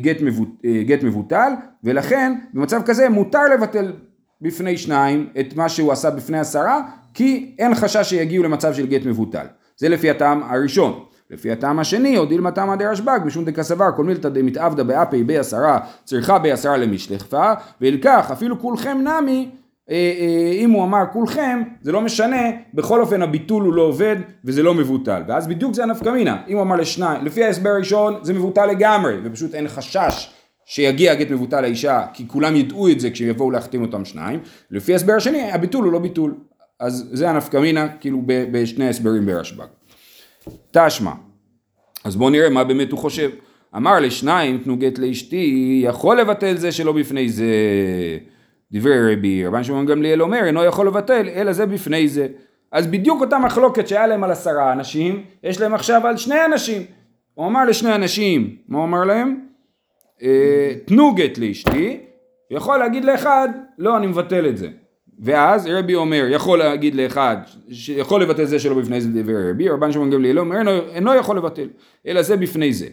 גט, 0.00 0.20
מבוט, 0.20 0.48
אה, 0.64 0.82
גט 0.82 1.02
מבוטל 1.02 1.52
ולכן 1.84 2.32
במצב 2.54 2.82
כזה 2.84 3.08
מותר 3.08 3.44
לבטל 3.54 3.92
בפני 4.40 4.78
שניים 4.78 5.28
את 5.40 5.56
מה 5.56 5.68
שהוא 5.68 5.92
עשה 5.92 6.10
בפני 6.10 6.38
עשרה 6.38 6.80
כי 7.14 7.54
אין 7.58 7.74
חשש 7.74 8.10
שיגיעו 8.10 8.44
למצב 8.44 8.74
של 8.74 8.86
גט 8.86 9.06
מבוטל. 9.06 9.46
זה 9.76 9.88
לפי 9.88 10.10
הטעם 10.10 10.42
הראשון. 10.42 11.04
לפי 11.30 11.50
הטעם 11.50 11.78
השני, 11.78 12.18
או 12.18 12.24
דילמה 12.24 12.50
טעמא 12.50 12.76
דרשב"ג, 12.76 13.20
משום 13.24 13.44
דקסבר, 13.44 13.86
כל 13.96 14.04
מילתא 14.04 14.28
דמתעבדא 14.28 14.82
באפי 14.82 15.24
בי 15.24 15.38
עשרה, 15.38 15.78
צריכה 16.04 16.38
בי 16.38 16.52
עשרה 16.52 16.76
למשלחפה, 16.76 17.52
ואלקח 17.80 18.30
אפילו 18.32 18.60
כולכם 18.60 18.98
נמי, 19.00 19.38
אה, 19.38 19.50
אה, 19.50 19.65
אם 20.52 20.70
הוא 20.70 20.84
אמר 20.84 21.02
כולכם, 21.12 21.62
זה 21.82 21.92
לא 21.92 22.00
משנה, 22.00 22.42
בכל 22.74 23.00
אופן 23.00 23.22
הביטול 23.22 23.62
הוא 23.62 23.74
לא 23.74 23.82
עובד 23.82 24.16
וזה 24.44 24.62
לא 24.62 24.74
מבוטל. 24.74 25.22
ואז 25.28 25.46
בדיוק 25.46 25.74
זה 25.74 25.82
הנפקא 25.82 26.08
מינה. 26.08 26.42
אם 26.48 26.54
הוא 26.54 26.62
אמר 26.62 26.76
לשניים, 26.76 27.24
לפי 27.24 27.44
ההסבר 27.44 27.70
הראשון 27.70 28.14
זה 28.22 28.34
מבוטל 28.34 28.66
לגמרי, 28.66 29.14
ופשוט 29.24 29.54
אין 29.54 29.68
חשש 29.68 30.30
שיגיע 30.66 31.14
גט 31.14 31.30
מבוטל 31.30 31.60
לאישה, 31.60 32.06
כי 32.12 32.28
כולם 32.28 32.56
ידעו 32.56 32.88
את 32.88 33.00
זה 33.00 33.10
כשיבואו 33.10 33.50
להחתים 33.50 33.82
אותם 33.82 34.04
שניים. 34.04 34.40
לפי 34.70 34.92
ההסבר 34.92 35.12
השני, 35.12 35.52
הביטול 35.52 35.84
הוא 35.84 35.92
לא 35.92 35.98
ביטול. 35.98 36.34
אז 36.80 37.08
זה 37.12 37.30
הנפקא 37.30 37.56
מינה, 37.56 37.88
כאילו 37.88 38.22
בשני 38.26 38.86
ההסברים 38.86 39.26
ברשב"ג. 39.26 39.66
תשמע, 40.70 41.12
אז 42.04 42.16
בואו 42.16 42.30
נראה 42.30 42.50
מה 42.50 42.64
באמת 42.64 42.90
הוא 42.90 42.98
חושב. 42.98 43.30
אמר 43.76 44.00
לשניים 44.00 44.58
תנו 44.58 44.76
גט 44.76 44.98
לאשתי, 44.98 45.80
יכול 45.84 46.20
לבטל 46.20 46.56
זה 46.56 46.72
שלא 46.72 46.92
בפני 46.92 47.28
זה. 47.28 47.46
דברי 48.72 49.14
רבי 49.14 49.46
רבן 49.46 49.64
שמעון 49.64 49.86
גמליאל 49.86 50.22
אומר 50.22 50.44
אינו 50.44 50.64
יכול 50.64 50.86
לבטל 50.86 51.28
אלא 51.28 51.52
זה 51.52 51.66
בפני 51.66 52.08
זה. 52.08 52.26
אז 52.72 52.86
בדיוק 52.86 53.20
אותה 53.20 53.38
מחלוקת 53.38 53.88
שהיה 53.88 54.06
להם 54.06 54.24
על 54.24 54.30
עשרה 54.30 54.72
אנשים 54.72 55.24
יש 55.42 55.60
להם 55.60 55.74
עכשיו 55.74 56.06
על 56.06 56.16
שני 56.16 56.44
אנשים. 56.44 56.82
הוא 57.34 57.46
אמר 57.46 57.64
לשני 57.64 57.94
אנשים 57.94 58.56
מה 58.68 58.78
הוא 58.78 58.86
אמר 58.86 59.04
להם? 59.04 59.40
אה, 60.22 60.72
תנו 60.84 61.14
גט 61.14 61.38
לאשתי 61.38 62.00
יכול 62.50 62.78
להגיד 62.78 63.04
לאחד 63.04 63.48
לא 63.78 63.96
אני 63.96 64.06
מבטל 64.06 64.48
את 64.48 64.56
זה. 64.56 64.68
ואז 65.18 65.66
רבי 65.66 65.94
אומר 65.94 66.26
יכול 66.30 66.58
להגיד 66.58 66.94
לאחד 66.94 67.36
יכול 67.88 68.22
לבטל 68.22 68.44
זה 68.44 68.58
שלא 68.58 68.74
בפני 68.74 69.00
זה 69.00 69.08
דברי 69.22 69.50
רבי? 69.50 69.68
רבן 69.68 69.92
שמעון 69.92 70.10
גמליאל 70.10 70.38
אומר 70.38 70.58
אינו, 70.58 70.70
אינו 70.70 71.14
יכול 71.14 71.36
לבטל 71.36 71.68
אלא 72.06 72.22
זה 72.22 72.36
בפני 72.36 72.72
זה. 72.72 72.86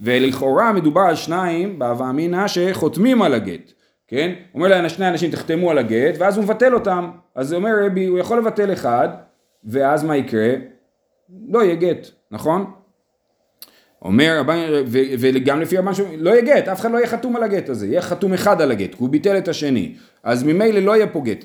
ולכאורה 0.00 0.72
מדובר 0.72 1.00
על 1.00 1.14
שניים 1.14 1.78
בהווה 1.78 2.10
אמינא 2.10 2.48
שחותמים 2.48 3.22
על 3.22 3.34
הגט 3.34 3.72
כן? 4.10 4.32
אומר 4.54 4.68
להם 4.68 4.88
שני 4.88 5.08
אנשים 5.08 5.30
תחתמו 5.30 5.70
על 5.70 5.78
הגט 5.78 6.14
ואז 6.18 6.36
הוא 6.36 6.44
מבטל 6.44 6.74
אותם 6.74 7.10
אז 7.34 7.52
הוא 7.52 7.58
אומר 7.58 7.70
רבי 7.86 8.04
הוא 8.04 8.18
יכול 8.18 8.38
לבטל 8.38 8.72
אחד 8.72 9.08
ואז 9.64 10.04
מה 10.04 10.16
יקרה? 10.16 10.52
לא 11.48 11.62
יהיה 11.62 11.74
גט, 11.74 12.08
נכון? 12.30 12.70
אומר, 14.02 14.42
וגם 15.18 15.60
לפי 15.60 15.76
רבן 15.76 15.94
שמעון, 15.94 16.14
לא 16.18 16.30
יהיה 16.30 16.42
גט, 16.42 16.68
אף 16.68 16.80
אחד 16.80 16.90
לא 16.90 16.96
יהיה 16.96 17.06
חתום 17.06 17.36
על 17.36 17.42
הגט 17.42 17.68
הזה, 17.68 17.86
יהיה 17.86 18.02
חתום 18.02 18.32
אחד 18.34 18.60
על 18.60 18.70
הגט, 18.70 18.90
כי 18.90 18.96
הוא 18.98 19.08
ביטל 19.08 19.38
את 19.38 19.48
השני, 19.48 19.94
אז 20.22 20.42
ממילא 20.42 20.80
לא 20.80 20.96
יהיה 20.96 21.06
פה 21.06 21.20
גט. 21.20 21.44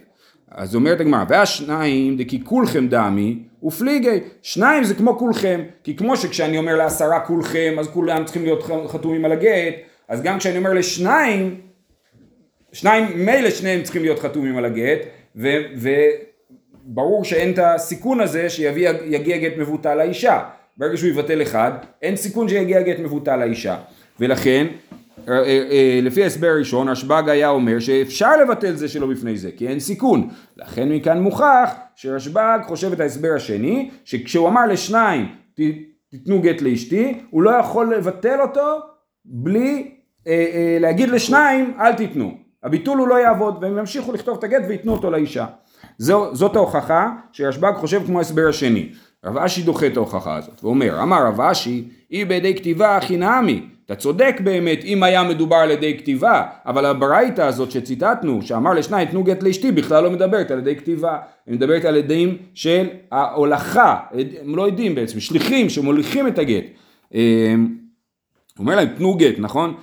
אז 0.51 0.75
אומרת 0.75 0.99
הגמרא, 0.99 1.23
והשניים 1.29 2.17
דכי 2.17 2.43
כולכם 2.43 2.87
דמי 2.87 3.43
ופליגי, 3.63 4.19
שניים 4.41 4.83
זה 4.83 4.93
כמו 4.95 5.19
כולכם, 5.19 5.61
כי 5.83 5.95
כמו 5.95 6.17
שכשאני 6.17 6.57
אומר 6.57 6.75
לעשרה 6.75 7.19
כולכם, 7.19 7.75
אז 7.79 7.87
כולם 7.87 8.25
צריכים 8.25 8.43
להיות 8.43 8.63
חתומים 8.87 9.25
על 9.25 9.31
הגט, 9.31 9.75
אז 10.07 10.21
גם 10.21 10.39
כשאני 10.39 10.57
אומר 10.57 10.73
לשניים, 10.73 11.61
שניים, 12.75 13.25
מילא 13.25 13.49
שניהם 13.49 13.83
צריכים 13.83 14.01
להיות 14.01 14.19
חתומים 14.19 14.57
על 14.57 14.65
הגט, 14.65 14.99
וברור 16.85 17.23
שאין 17.23 17.53
את 17.53 17.59
הסיכון 17.59 18.19
הזה 18.19 18.49
שיגיע 18.49 19.37
גט 19.37 19.57
מבוטל 19.57 19.95
לאישה. 19.95 20.43
ברגע 20.77 20.97
שהוא 20.97 21.09
יבטל 21.09 21.41
אחד, 21.41 21.71
אין 22.01 22.15
סיכון 22.15 22.49
שיגיע 22.49 22.81
גט 22.81 22.99
מבוטל 22.99 23.35
לאישה. 23.35 23.77
ולכן, 24.19 24.67
אה, 25.27 25.33
אה, 25.33 25.43
אה, 25.71 25.99
לפי 26.01 26.23
ההסבר 26.23 26.47
הראשון, 26.47 26.89
רשב"ג 26.89 27.23
היה 27.29 27.49
אומר 27.49 27.79
שאפשר 27.79 28.37
לבטל 28.41 28.75
זה 28.75 28.87
שלא 28.87 29.07
בפני 29.07 29.37
זה, 29.37 29.49
כי 29.57 29.67
אין 29.67 29.79
סיכון. 29.79 30.29
לכן 30.57 30.89
מכאן 30.89 31.21
מוכח 31.21 31.75
שרשב"ג 31.95 32.59
חושב 32.63 32.91
את 32.91 32.99
ההסבר 32.99 33.33
השני, 33.35 33.89
שכשהוא 34.05 34.47
אמר 34.47 34.65
לשניים 34.65 35.25
תיתנו 36.11 36.41
גט 36.41 36.61
לאשתי, 36.61 37.19
הוא 37.29 37.41
לא 37.41 37.51
יכול 37.51 37.95
לבטל 37.95 38.41
אותו 38.41 38.79
בלי 39.25 39.91
אה, 40.27 40.45
אה, 40.53 40.77
להגיד 40.79 41.09
לשניים 41.09 41.73
אל 41.79 41.93
תיתנו. 41.93 42.44
הביטול 42.65 42.97
הוא 42.97 43.07
לא 43.07 43.15
יעבוד, 43.15 43.57
והם 43.61 43.77
ימשיכו 43.77 44.11
לכתוב 44.11 44.37
את 44.37 44.43
הגט 44.43 44.63
וייתנו 44.67 44.91
אותו 44.91 45.11
לאישה. 45.11 45.45
זו, 45.97 46.35
זאת 46.35 46.55
ההוכחה 46.55 47.09
שרשב"ג 47.31 47.73
חושב 47.75 48.01
כמו 48.05 48.17
ההסבר 48.17 48.47
השני. 48.49 48.89
רב 49.25 49.37
אשי 49.37 49.61
דוחה 49.61 49.87
את 49.87 49.97
ההוכחה 49.97 50.35
הזאת, 50.35 50.63
ואומר, 50.63 51.03
אמר 51.03 51.27
רב 51.27 51.41
אשי, 51.41 51.87
היא 52.09 52.25
בידי 52.25 52.55
כתיבה 52.55 52.97
הכי 52.97 53.17
נעמי. 53.17 53.63
אתה 53.85 53.95
צודק 53.95 54.35
באמת 54.43 54.79
אם 54.83 55.03
היה 55.03 55.23
מדובר 55.23 55.55
על 55.55 55.71
ידי 55.71 55.97
כתיבה, 55.97 56.43
אבל 56.65 56.85
הברייתא 56.85 57.41
הזאת 57.41 57.71
שציטטנו, 57.71 58.41
שאמר 58.41 58.73
לשניים 58.73 59.07
תנו 59.07 59.23
גט 59.23 59.43
לאשתי, 59.43 59.71
בכלל 59.71 60.03
לא 60.03 60.11
מדברת 60.11 60.51
על 60.51 60.59
ידי 60.59 60.75
כתיבה, 60.75 61.17
היא 61.45 61.55
מדברת 61.55 61.85
על 61.85 61.95
ידים 61.95 62.37
של 62.53 62.87
ההולכה, 63.11 63.97
הם 64.41 64.55
לא 64.55 64.61
יודעים 64.61 64.95
בעצם, 64.95 65.19
שליחים 65.19 65.69
שמוליכים 65.69 66.27
את 66.27 66.39
הגט. 66.39 66.63
אה, 67.15 67.55
הוא 68.57 68.63
אומר 68.63 68.75
להם 68.75 68.87
תנו 68.87 69.13
גט, 69.13 69.35
נכון? 69.37 69.73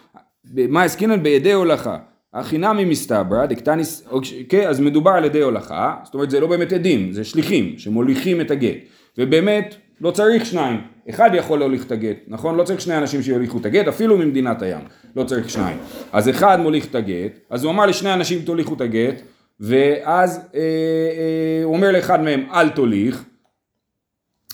מה 0.69 0.83
עסקינן 0.83 1.23
בידי 1.23 1.53
הולכה? 1.53 1.97
החינמי 2.35 2.85
מסתברא 2.85 3.47
דקטניס, 3.47 4.09
אוקיי, 4.11 4.69
אז 4.69 4.81
מדובר 4.81 5.11
על 5.11 5.25
ידי 5.25 5.41
הולכה, 5.41 5.97
זאת 6.05 6.15
אומרת 6.15 6.31
זה 6.31 6.41
לא 6.41 6.47
באמת 6.47 6.73
עדים, 6.73 7.13
זה 7.13 7.25
שליחים 7.25 7.79
שמוליכים 7.79 8.41
את 8.41 8.51
הגט, 8.51 8.77
ובאמת 9.19 9.75
לא 10.01 10.11
צריך 10.11 10.47
שניים, 10.47 10.81
אחד 11.11 11.31
יכול 11.35 11.59
להוליך 11.59 11.87
את 11.87 11.93
הגט, 11.93 12.17
נכון? 12.27 12.57
לא 12.57 12.65
צריך 12.65 12.81
שני 12.81 12.99
אנשים 12.99 13.23
שיוליכו 13.23 13.59
את 13.59 13.67
הגט, 13.67 13.89
אפילו 13.89 14.19
ממדינת 14.19 14.63
הים, 14.63 14.81
לא 15.17 15.25
צריך 15.25 15.51
שניים. 15.51 15.79
אז 16.13 16.29
אחד 16.29 16.61
מוליך 16.61 16.87
את 16.91 16.95
הגט, 16.95 17.39
אז 17.51 17.65
הוא 17.65 17.73
אמר 17.73 17.87
לשני 17.87 18.15
אנשים 18.15 18.43
תוליכו 18.43 18.75
את 18.75 18.81
הגט, 18.81 19.23
ואז 19.61 20.37
אה, 20.55 20.61
אה, 20.61 21.65
הוא 21.65 21.75
אומר 21.75 21.93
לאחד 21.93 22.21
מהם 22.21 22.47
אל 22.53 22.69
תוליך, 22.69 23.25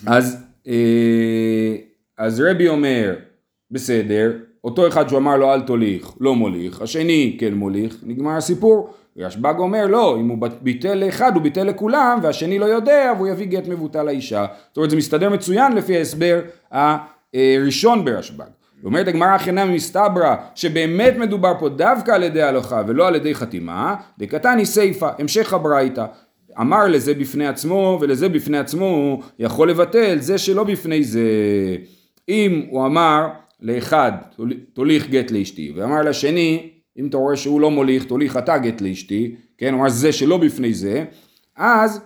אז, 0.06 0.44
אה, 0.68 1.76
אז 2.18 2.40
רבי 2.40 2.68
אומר 2.68 3.14
בסדר, 3.70 4.32
אותו 4.64 4.88
אחד 4.88 5.08
שהוא 5.08 5.18
אמר 5.18 5.36
לו 5.36 5.54
אל 5.54 5.60
תוליך, 5.60 6.12
לא 6.20 6.34
מוליך, 6.34 6.82
השני 6.82 7.36
כן 7.40 7.54
מוליך, 7.54 7.96
נגמר 8.02 8.36
הסיפור. 8.36 8.90
רשב"ג 9.18 9.54
אומר 9.58 9.86
לא, 9.86 10.16
אם 10.20 10.28
הוא 10.28 10.38
ביטל 10.62 10.94
לאחד 10.94 11.34
הוא 11.34 11.42
ביטל 11.42 11.62
לכולם 11.62 12.18
והשני 12.22 12.58
לא 12.58 12.64
יודע 12.64 13.12
והוא 13.16 13.28
יביא 13.28 13.46
גט 13.46 13.68
מבוטל 13.68 14.02
לאישה. 14.02 14.46
זאת 14.68 14.76
אומרת 14.76 14.90
זה 14.90 14.96
מסתדר 14.96 15.30
מצוין 15.30 15.72
לפי 15.72 15.96
ההסבר 15.96 16.40
הראשון 16.72 18.04
ברשב"ג. 18.04 18.44
אומרת 18.84 19.08
הגמרא 19.08 19.38
חינם 19.38 19.74
מסתברא 19.74 20.34
שבאמת 20.54 21.16
מדובר 21.16 21.52
פה 21.58 21.68
דווקא 21.68 22.10
על 22.10 22.22
ידי 22.22 22.42
הלכה 22.42 22.82
ולא 22.86 23.08
על 23.08 23.14
ידי 23.14 23.34
חתימה, 23.34 23.94
דקתני 24.18 24.66
סיפא, 24.66 25.10
המשך 25.18 25.52
הברייתא. 25.52 26.04
אמר 26.60 26.88
לזה 26.88 27.14
בפני 27.14 27.46
עצמו 27.46 27.98
ולזה 28.00 28.28
בפני 28.28 28.58
עצמו 28.58 29.20
יכול 29.38 29.70
לבטל 29.70 30.18
זה 30.18 30.38
שלא 30.38 30.64
בפני 30.64 31.04
זה. 31.04 31.22
אם 32.28 32.62
הוא 32.70 32.86
אמר 32.86 33.28
לאחד 33.60 34.12
תוליך 34.72 35.08
גט 35.08 35.30
לאשתי 35.30 35.72
ואמר 35.76 36.02
לשני 36.02 36.70
אם 36.96 37.06
אתה 37.06 37.16
רואה 37.16 37.36
שהוא 37.36 37.60
לא 37.60 37.70
מוליך 37.70 38.04
תוליך 38.04 38.36
אתה 38.36 38.58
גט 38.58 38.80
לאשתי 38.80 39.34
כן 39.58 39.72
הוא 39.72 39.80
אמר 39.80 39.88
זה 39.88 40.12
שלא 40.12 40.36
בפני 40.36 40.74
זה 40.74 41.04
אז 41.56 42.00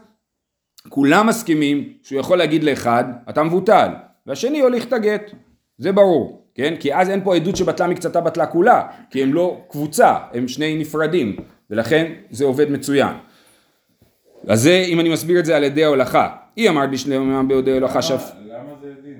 כולם 0.88 1.26
מסכימים 1.26 1.92
שהוא 2.02 2.20
יכול 2.20 2.38
להגיד 2.38 2.64
לאחד 2.64 3.04
אתה 3.30 3.42
מבוטל 3.42 3.88
והשני 4.26 4.60
הוליך 4.60 4.84
את 4.84 4.92
הגט. 4.92 5.30
זה 5.78 5.92
ברור 5.92 6.46
כן? 6.54 6.74
כי 6.80 6.94
אז 6.94 7.10
אין 7.10 7.24
פה 7.24 7.36
עדות 7.36 7.56
שבטלה 7.56 7.86
מקצתה 7.86 8.20
בטלה 8.20 8.46
כולה 8.46 8.82
כי 9.10 9.22
הם 9.22 9.34
לא 9.34 9.60
קבוצה 9.70 10.16
הם 10.32 10.48
שני 10.48 10.76
נפרדים 10.76 11.36
ולכן 11.70 12.12
זה 12.30 12.44
עובד 12.44 12.70
מצוין. 12.70 13.12
אז 14.48 14.62
זה 14.62 14.84
אם 14.88 15.00
אני 15.00 15.08
מסביר 15.08 15.38
את 15.38 15.44
זה 15.44 15.56
על 15.56 15.64
ידי 15.64 15.84
ההולכה. 15.84 16.28
היא 16.56 16.68
אמרת 16.68 16.90
בשלמה 16.90 17.42
בידי 17.42 17.72
הולכה 17.72 18.02
שפ... 18.02 18.22
למה 18.46 18.70
זה? 18.82 19.11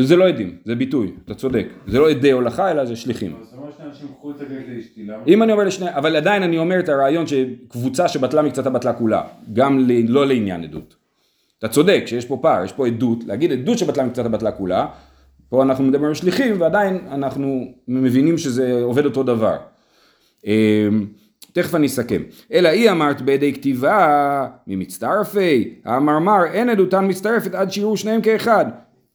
זה 0.00 0.16
לא 0.16 0.28
עדים. 0.28 0.56
זה 0.64 0.74
ביטוי, 0.74 1.12
אתה 1.24 1.34
צודק. 1.34 1.66
זה 1.86 1.98
לא 1.98 2.10
עדי 2.10 2.30
הולכה 2.30 2.70
אלא 2.70 2.84
זה 2.84 2.96
שליחים. 2.96 3.36
אם 5.26 5.42
אני 5.42 5.52
אומר 5.52 5.64
לשני, 5.64 5.94
אבל 5.94 6.16
עדיין 6.16 6.42
אני 6.42 6.58
אומר 6.58 6.80
את 6.80 6.88
הרעיון 6.88 7.24
שקבוצה 7.26 8.08
שבטלה 8.08 8.42
מקצתה 8.42 8.70
בטלה 8.70 8.92
כולה, 8.92 9.22
גם 9.52 9.86
לא 10.08 10.26
לעניין 10.26 10.64
עדות. 10.64 10.96
אתה 11.58 11.68
צודק 11.68 12.02
שיש 12.06 12.24
פה 12.26 12.38
פער, 12.42 12.64
יש 12.64 12.72
פה 12.72 12.86
עדות, 12.86 13.24
להגיד 13.24 13.52
עדות 13.52 13.78
שבטלה 13.78 14.04
מקצתה 14.04 14.28
בטלה 14.28 14.52
כולה, 14.52 14.86
פה 15.48 15.62
אנחנו 15.62 15.84
מדברים 15.84 16.08
על 16.08 16.14
שליחים 16.14 16.60
ועדיין 16.60 16.98
אנחנו 17.10 17.72
מבינים 17.88 18.38
שזה 18.38 18.80
עובד 18.82 19.04
אותו 19.04 19.22
דבר. 19.22 19.56
אמ, 20.46 21.06
תכף 21.52 21.74
אני 21.74 21.86
אסכם. 21.86 22.22
אלא 22.52 22.68
היא 22.68 22.90
אמרת 22.90 23.22
בידי 23.22 23.52
כתיבה 23.52 24.46
ממצטרפי, 24.66 25.74
המרמר 25.84 26.44
אין 26.52 26.68
עדותן 26.68 27.06
מצטרפת 27.08 27.54
עד 27.54 27.72
שיראו 27.72 27.96
שניהם 27.96 28.20
כאחד. 28.20 28.66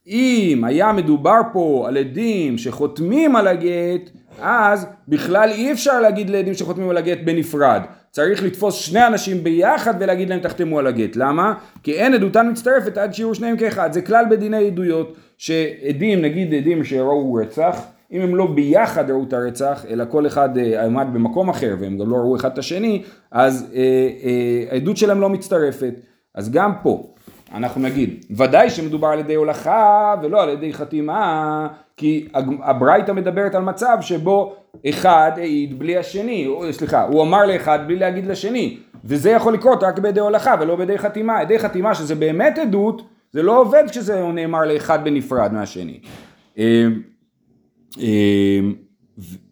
אם 0.10 0.63
היה 0.63 0.93
מדובר 0.93 1.39
פה 1.54 1.86
על 1.88 1.98
עדים 1.98 2.58
שחותמים 2.58 3.36
על 3.36 3.48
הגט, 3.48 4.10
אז 4.41 4.86
בכלל 5.08 5.50
אי 5.50 5.72
אפשר 5.72 6.02
להגיד 6.02 6.30
לעדים 6.30 6.54
שחותמים 6.54 6.89
על 6.89 6.98
הגט 6.98 7.17
בנפרד. 7.26 7.82
צריך 8.12 8.43
לתפוס 8.43 8.76
שני 8.76 9.08
אנשים 9.08 9.43
ביחד 9.43 9.93
ולהגיד 10.00 10.30
להם 10.30 10.39
תחתמו 10.39 10.80
על 10.80 10.88
הגט. 10.88 11.15
למה? 11.15 11.54
כי 11.84 11.93
אין 11.93 12.13
עדותן 12.13 12.50
מצטרפת 12.52 12.98
עד 12.98 13.13
שיראו 13.13 13.36
שניהם 13.36 13.58
כאחד. 13.58 13.93
זה 13.93 14.02
כלל 14.02 14.26
בדיני 14.30 14.67
עדויות, 14.67 15.15
שעדים, 15.38 16.22
נגיד 16.22 16.54
עדים 16.54 16.84
שראו 16.84 17.34
רצח, 17.34 17.82
אם 18.12 18.22
הם 18.22 18.36
לא 18.36 18.45
ביחד 18.45 19.12
ראו 19.12 19.24
את 19.24 19.34
הרצח, 19.34 19.86
אלא 19.89 20.06
כל 20.10 20.28
אחד 20.28 20.58
אה, 20.58 20.86
עמד 20.86 21.08
במקום 21.13 21.50
אחר 21.50 21.76
והם 21.80 21.98
גם 21.98 22.10
לא 22.10 22.15
ראו 22.15 22.36
אחד 22.36 22.52
את 22.52 22.58
השני, 22.58 23.04
אז 23.32 23.72
אה, 23.76 23.80
אה, 24.24 24.63
העדות 24.72 24.98
שלהם 24.98 25.22
לא 25.22 25.30
מצטרפת. 25.30 25.93
אז 26.36 26.52
גם 26.52 26.72
פה, 26.84 27.13
אנחנו 27.54 27.82
נגיד, 27.82 28.26
ודאי 28.38 28.70
שמדובר 28.70 29.08
על 29.08 29.20
ידי 29.20 29.36
הולכה 29.36 30.16
ולא 30.22 30.44
על 30.44 30.50
ידי 30.50 30.74
חתימה, 30.74 31.68
כי 31.98 32.28
הברייתא 32.64 33.12
מדברת 33.12 33.56
על 33.56 33.62
מצב 33.62 33.98
שבו 34.02 34.56
אחד 34.90 35.32
העיד 35.38 35.80
בלי 35.80 35.98
השני, 35.98 36.48
או, 36.48 36.74
סליחה, 36.74 37.04
הוא 37.04 37.24
אמר 37.24 37.46
לאחד 37.46 37.80
בלי 37.88 37.96
להגיד 37.96 38.28
לשני, 38.28 38.78
וזה 39.06 39.30
יכול 39.30 39.54
לקרות 39.54 39.84
רק 39.84 40.00
בידי 40.00 40.20
הולכה 40.20 40.56
ולא 40.60 40.76
בידי 40.76 40.98
חתימה. 40.98 41.42
ידי 41.42 41.60
חתימה 41.60 41.96
שזה 41.96 42.16
באמת 42.16 42.58
עדות, 42.58 43.02
זה 43.32 43.44
לא 43.44 43.60
עובד 43.60 43.84
כשזה 43.90 44.24
נאמר 44.28 44.66
לאחד 44.66 45.04
בנפרד 45.04 45.54
מהשני. 45.54 46.00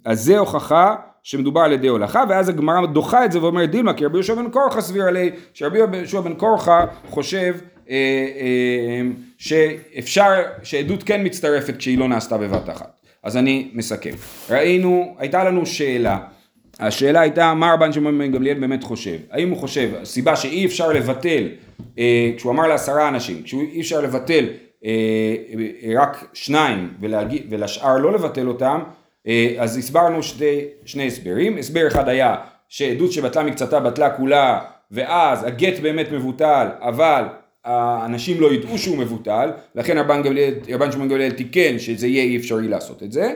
אז 0.05 0.23
זה 0.23 0.39
הוכחה 0.39 0.95
שמדובר 1.27 1.61
על 1.61 1.71
ידי 1.71 1.87
הולכה, 1.87 2.23
ואז 2.29 2.49
הגמרא 2.49 2.85
דוחה 2.85 3.25
את 3.25 3.31
זה 3.31 3.41
ואומרת 3.41 3.71
דילמה, 3.71 3.93
כי 3.93 4.05
רבי 4.05 4.17
יהושע 4.17 4.33
בן 4.35 4.49
קורחה 4.49 4.81
סביר 4.81 5.03
עלי, 5.03 5.31
שרבי 5.53 5.79
יהושע 5.97 6.21
בן 6.21 6.33
קורחה 6.33 6.85
חושב 7.09 7.55
אה, 7.89 7.95
אה, 8.39 9.01
שאפשר, 9.37 10.31
שעדות 10.63 11.03
כן 11.03 11.25
מצטרפת 11.25 11.77
כשהיא 11.77 11.97
לא 11.97 12.07
נעשתה 12.07 12.37
בבת 12.37 12.69
אחת. 12.69 13.05
אז 13.23 13.37
אני 13.37 13.69
מסכם. 13.73 14.11
ראינו, 14.49 15.15
הייתה 15.17 15.43
לנו 15.43 15.65
שאלה, 15.65 16.19
השאלה 16.79 17.19
הייתה 17.19 17.53
מה 17.53 17.73
רבן 17.73 17.93
שמעון 17.93 18.17
בן 18.17 18.31
גמליאל 18.31 18.59
באמת 18.59 18.83
חושב. 18.83 19.17
האם 19.31 19.49
הוא 19.49 19.57
חושב, 19.57 19.89
הסיבה 20.01 20.35
שאי 20.35 20.65
אפשר 20.65 20.91
לבטל, 20.91 21.47
אה, 21.99 22.31
כשהוא 22.37 22.51
אמר 22.51 22.67
לעשרה 22.67 23.07
אנשים, 23.07 23.43
כשאי 23.43 23.79
אפשר 23.79 24.01
לבטל 24.01 24.45
אה, 24.85 24.91
רק 26.01 26.25
שניים 26.33 26.89
ולהגיד, 26.99 27.43
ולשאר 27.49 27.97
לא 27.97 28.13
לבטל 28.13 28.47
אותם, 28.47 28.79
אז 29.59 29.77
הסברנו 29.77 30.23
שתי, 30.23 30.61
שני 30.85 31.07
הסברים, 31.07 31.57
הסבר 31.57 31.87
אחד 31.87 32.09
היה 32.09 32.35
שעדות 32.69 33.11
שבטלה 33.11 33.43
מקצתה 33.43 33.79
בטלה 33.79 34.09
כולה 34.09 34.59
ואז 34.91 35.43
הגט 35.43 35.79
באמת 35.79 36.11
מבוטל 36.11 36.67
אבל 36.79 37.23
האנשים 37.65 38.41
לא 38.41 38.53
ידעו 38.53 38.77
שהוא 38.77 38.97
מבוטל 38.97 39.51
לכן 39.75 39.97
רבן, 39.97 40.21
שמעון 40.91 41.09
גמליאל 41.09 41.31
תיקן 41.31 41.79
שזה 41.79 42.07
יהיה 42.07 42.23
אי 42.23 42.37
אפשרי 42.37 42.67
לעשות 42.67 43.03
את 43.03 43.11
זה. 43.11 43.33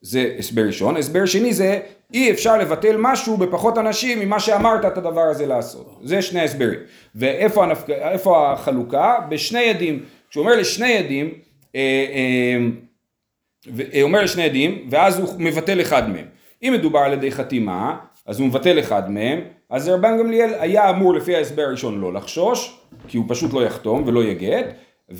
זה 0.00 0.34
הסבר 0.38 0.62
ראשון, 0.62 0.96
הסבר 0.96 1.26
שני 1.26 1.54
זה 1.54 1.78
אי 2.14 2.30
אפשר 2.30 2.58
לבטל 2.58 2.96
משהו 2.98 3.36
בפחות 3.36 3.78
אנשים 3.78 4.20
ממה 4.20 4.40
שאמרת 4.40 4.84
את 4.84 4.98
הדבר 4.98 5.20
הזה 5.20 5.46
לעשות. 5.46 6.00
זה 6.02 6.22
שני 6.22 6.40
הסברים. 6.40 6.80
ואיפה 7.14 7.64
הנפק... 7.64 7.86
החלוקה? 8.36 9.14
בשני 9.28 9.70
עדים. 9.70 10.04
כשהוא 10.30 10.44
אומר 10.44 10.56
לשני 10.56 10.98
עדים 10.98 11.34
אה, 11.74 11.80
אה, 12.12 12.66
אומר 14.02 14.22
לשני 14.22 14.42
עדים, 14.42 14.86
ואז 14.90 15.18
הוא 15.18 15.28
מבטל 15.38 15.80
אחד 15.80 16.10
מהם. 16.10 16.26
אם 16.62 16.72
מדובר 16.72 16.98
על 16.98 17.12
ידי 17.12 17.32
חתימה, 17.32 17.96
אז 18.26 18.40
הוא 18.40 18.48
מבטל 18.48 18.78
אחד 18.78 19.10
מהם, 19.10 19.40
אז 19.70 19.88
רבן 19.88 20.18
גמליאל 20.18 20.54
היה 20.58 20.90
אמור 20.90 21.14
לפי 21.14 21.36
ההסבר 21.36 21.62
הראשון 21.62 22.00
לא 22.00 22.12
לחשוש, 22.12 22.78
כי 23.08 23.16
הוא 23.16 23.24
פשוט 23.28 23.52
לא 23.52 23.64
יחתום 23.64 24.02
ולא 24.06 24.24
יגט, 24.24 24.66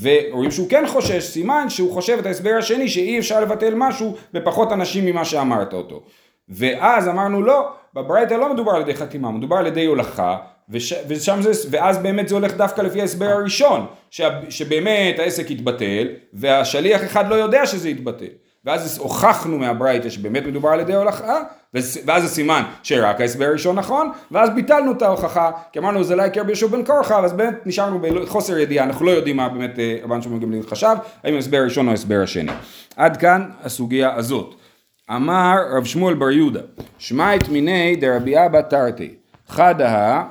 ורואים 0.00 0.50
שהוא 0.50 0.68
כן 0.68 0.85
חושש, 0.87 1.24
סימן 1.24 1.66
שהוא 1.68 1.92
חושב 1.92 2.18
את 2.20 2.26
ההסבר 2.26 2.55
השני 2.59 2.88
שאי 2.88 3.18
אפשר 3.18 3.40
לבטל 3.40 3.74
משהו 3.76 4.16
בפחות 4.33 4.72
אנשים 4.72 5.07
ממה 5.07 5.24
שאמרת 5.24 5.72
אותו. 5.72 6.02
ואז 6.48 7.09
אמרנו 7.09 7.42
לא, 7.42 7.68
בברייתא 7.94 8.35
לא 8.35 8.55
מדובר 8.55 8.72
על 8.72 8.81
ידי 8.83 8.94
חתימה, 8.94 9.31
מדובר 9.31 9.57
על 9.57 9.66
ידי 9.66 9.85
הולכה, 9.85 10.37
וש, 10.68 10.94
ושם 11.09 11.42
זה, 11.42 11.51
ואז 11.70 11.98
באמת 11.98 12.29
זה 12.29 12.35
הולך 12.35 12.57
דווקא 12.57 12.81
לפי 12.81 13.01
ההסבר 13.01 13.27
הראשון, 13.27 13.87
ש, 14.11 14.20
שבאמת 14.48 15.18
העסק 15.18 15.51
יתבטל, 15.51 16.09
והשליח 16.33 17.05
אחד 17.05 17.29
לא 17.29 17.35
יודע 17.35 17.66
שזה 17.66 17.88
יתבטל. 17.88 18.27
ואז 18.64 18.98
הוכחנו 18.98 19.59
מהברייתא 19.59 20.09
שבאמת 20.09 20.46
מדובר 20.46 20.68
על 20.68 20.81
ידי 20.81 20.94
הולכה, 20.94 21.38
ואז 21.75 22.22
זה 22.22 22.29
סימן 22.29 22.62
שרק 22.83 23.20
ההסבר 23.20 23.44
הראשון 23.44 23.79
נכון, 23.79 24.12
ואז 24.31 24.51
ביטלנו 24.51 24.92
את 24.92 25.03
ההוכחה, 25.03 25.51
כי 25.72 25.79
אמרנו 25.79 26.05
זה 26.05 26.16
לא 26.16 26.22
יקר 26.22 26.44
בישוב 26.44 26.72
בן 26.72 26.85
קורחה, 26.85 27.25
אז 27.25 27.33
באמת 27.33 27.66
נשארנו 27.66 28.01
בחוסר 28.01 28.59
ידיעה, 28.59 28.85
אנחנו 28.85 29.07
לא 29.07 29.11
יודעים 29.11 29.37
מה 29.37 29.48
באמת 29.48 29.79
אה, 29.79 29.96
רבן 30.03 30.22
שמעון 30.22 30.40
גמליאל 30.40 30.62
חשב, 30.62 30.96
האם 31.25 31.35
ההסבר 31.35 31.57
הראשון 31.57 31.87
או 31.87 31.90
ההסבר 31.90 32.20
השני. 32.22 32.53
עד 32.96 33.16
כאן 33.16 33.51
הסוגיה 33.62 34.14
הזאת. 34.14 34.55
אמר 35.11 35.57
רב 35.77 35.85
שמואל 35.85 36.14
בר 36.14 36.31
יהודה, 36.31 36.61
שמע 36.98 37.37
את 37.37 37.48
מיני 37.48 37.96
דרבי 37.96 38.46
אבא 38.46 38.61
תרתי, 38.61 39.14
חדה, 39.48 40.22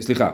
סליחה, 0.00 0.30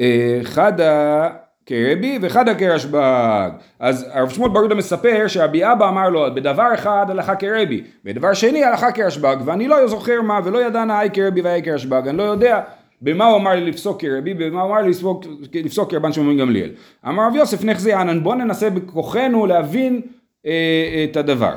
אה, 0.00 0.38
חדה 0.42 1.28
כרבי 1.66 2.18
וחדה 2.22 2.54
כרשב"ג. 2.54 3.50
אז 3.80 4.06
הרב 4.12 4.28
שמואל 4.28 4.50
בר 4.50 4.58
יהודה 4.58 4.74
מספר 4.74 5.24
שרבי 5.28 5.64
אבא 5.64 5.88
אמר 5.88 6.08
לו 6.08 6.34
בדבר 6.34 6.74
אחד 6.74 7.06
הלכה 7.08 7.36
כרבי, 7.36 7.82
בדבר 8.04 8.34
שני 8.34 8.64
הלכה 8.64 8.92
כרשב"ג, 8.92 9.36
ואני 9.44 9.68
לא 9.68 9.86
זוכר 9.86 10.22
מה 10.22 10.40
ולא 10.44 10.66
ידענה 10.66 10.98
היי 10.98 11.10
כרבי 11.10 11.40
והי 11.40 11.62
כרשב"ג, 11.62 12.08
אני 12.08 12.16
לא 12.16 12.22
יודע 12.22 12.60
במה 13.02 13.26
הוא 13.26 13.36
אמר 13.36 13.50
לי 13.50 13.60
לפסוק 13.60 14.00
כרבי, 14.00 14.34
במה 14.34 14.62
הוא 14.62 14.70
אמר 14.70 14.82
לי 14.82 14.90
לפסוק, 14.90 15.24
לפסוק 15.54 15.90
כרבן 15.90 16.12
שמעון 16.12 16.38
גמליאל. 16.38 16.70
אמר 17.08 17.26
רב 17.26 17.36
יוסף 17.36 17.64
נחזי 17.64 17.92
ענן 17.92 18.22
בוא 18.22 18.34
ננסה 18.34 18.70
בכוחנו 18.70 19.46
להבין 19.46 20.00
אה, 20.46 21.06
את 21.10 21.16
הדבר. 21.16 21.52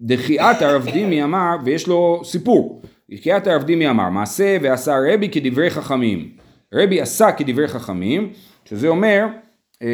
דחיית 0.00 0.62
הרב 0.62 0.86
דימי 0.92 1.24
אמר, 1.24 1.56
ויש 1.64 1.86
לו 1.86 2.20
סיפור, 2.24 2.82
דחיית 3.10 3.46
הרב 3.46 3.62
דימי 3.62 3.90
אמר, 3.90 4.08
מעשה 4.08 4.56
ועשה 4.62 4.96
רבי 5.12 5.28
כדברי 5.28 5.70
חכמים. 5.70 6.28
רבי 6.74 7.00
עשה 7.00 7.32
כדברי 7.32 7.68
חכמים, 7.68 8.30
שזה 8.64 8.88
אומר 8.88 9.26
אה, 9.82 9.88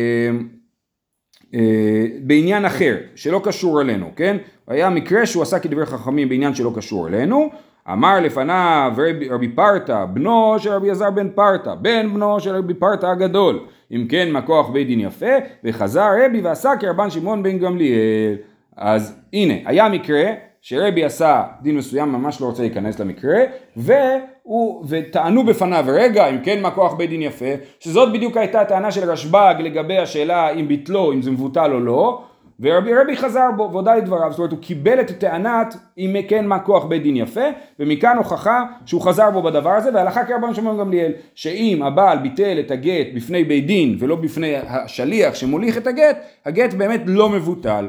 אה, 1.54 2.06
בעניין 2.20 2.64
אחר, 2.64 2.96
שלא 3.14 3.40
קשור 3.44 3.80
אלינו, 3.80 4.10
כן? 4.16 4.36
היה 4.68 4.90
מקרה 4.90 5.26
שהוא 5.26 5.42
עשה 5.42 5.58
כדברי 5.58 5.86
חכמים 5.86 6.28
בעניין 6.28 6.54
שלא 6.54 6.72
קשור 6.76 7.08
אלינו, 7.08 7.50
אמר 7.92 8.20
לפניו 8.20 8.92
רבי, 8.96 9.28
רבי 9.28 9.48
פרתא, 9.48 10.04
בנו 10.04 10.54
של 10.58 10.70
רבי 10.70 10.90
עזר 10.90 11.10
בן 11.10 11.28
פרתא, 11.30 11.74
בן 11.74 12.14
בנו 12.14 12.40
של 12.40 12.54
רבי 12.54 12.74
פרתא 12.74 13.06
הגדול, 13.06 13.60
אם 13.90 14.06
כן 14.08 14.30
מה 14.30 14.42
כוח 14.42 14.68
בית 14.68 14.86
דין 14.86 15.00
יפה, 15.00 15.32
וחזר 15.64 16.08
רבי 16.24 16.40
ועשה 16.40 16.70
כרבן 16.80 17.10
שמעון 17.10 17.42
בן 17.42 17.58
גמליאל. 17.58 18.36
אז 18.76 19.20
הנה, 19.32 19.54
היה 19.64 19.88
מקרה 19.88 20.32
שרבי 20.68 21.04
עשה 21.04 21.42
דין 21.62 21.76
מסוים, 21.76 22.12
ממש 22.12 22.40
לא 22.40 22.46
רוצה 22.46 22.62
להיכנס 22.62 22.98
למקרה, 22.98 23.38
והוא, 23.76 24.84
וטענו 24.88 25.46
בפניו, 25.46 25.84
רגע, 25.88 26.26
אם 26.26 26.38
כן 26.42 26.62
מה 26.62 26.70
כוח 26.70 26.94
בית 26.94 27.10
דין 27.10 27.22
יפה, 27.22 27.54
שזאת 27.80 28.12
בדיוק 28.12 28.36
הייתה 28.36 28.60
הטענה 28.60 28.90
של 28.90 29.10
רשב"ג 29.10 29.54
לגבי 29.58 29.98
השאלה 29.98 30.50
אם 30.50 30.68
ביטלו, 30.68 31.12
אם 31.12 31.22
זה 31.22 31.30
מבוטל 31.30 31.72
או 31.72 31.80
לא, 31.80 32.22
ורבי 32.60 32.94
רבי 32.94 33.16
חזר 33.16 33.48
בו 33.56 33.68
והודה 33.72 33.94
לדבריו, 33.94 34.30
זאת 34.30 34.38
אומרת 34.38 34.50
הוא 34.50 34.60
קיבל 34.60 35.00
את 35.00 35.10
טענת 35.10 35.76
אם 35.98 36.16
כן 36.28 36.46
מה 36.46 36.58
כוח 36.58 36.84
בית 36.84 37.02
דין 37.02 37.16
יפה, 37.16 37.44
ומכאן 37.80 38.16
הוכחה 38.16 38.64
שהוא 38.86 39.00
חזר 39.00 39.30
בו 39.30 39.42
בדבר 39.42 39.70
הזה, 39.70 39.90
והלכה 39.94 40.24
כרבן 40.24 40.54
שמעון 40.54 40.78
גמליאל, 40.78 41.12
שאם 41.34 41.82
הבעל 41.82 42.18
ביטל 42.18 42.56
את 42.60 42.70
הגט 42.70 43.06
בפני 43.14 43.44
בית 43.44 43.66
דין 43.66 43.96
ולא 43.98 44.16
בפני 44.16 44.56
השליח 44.56 45.34
שמוליך 45.34 45.76
את 45.76 45.86
הגט, 45.86 46.18
הגט 46.44 46.74
באמת 46.74 47.02
לא 47.06 47.28
מבוטל. 47.28 47.88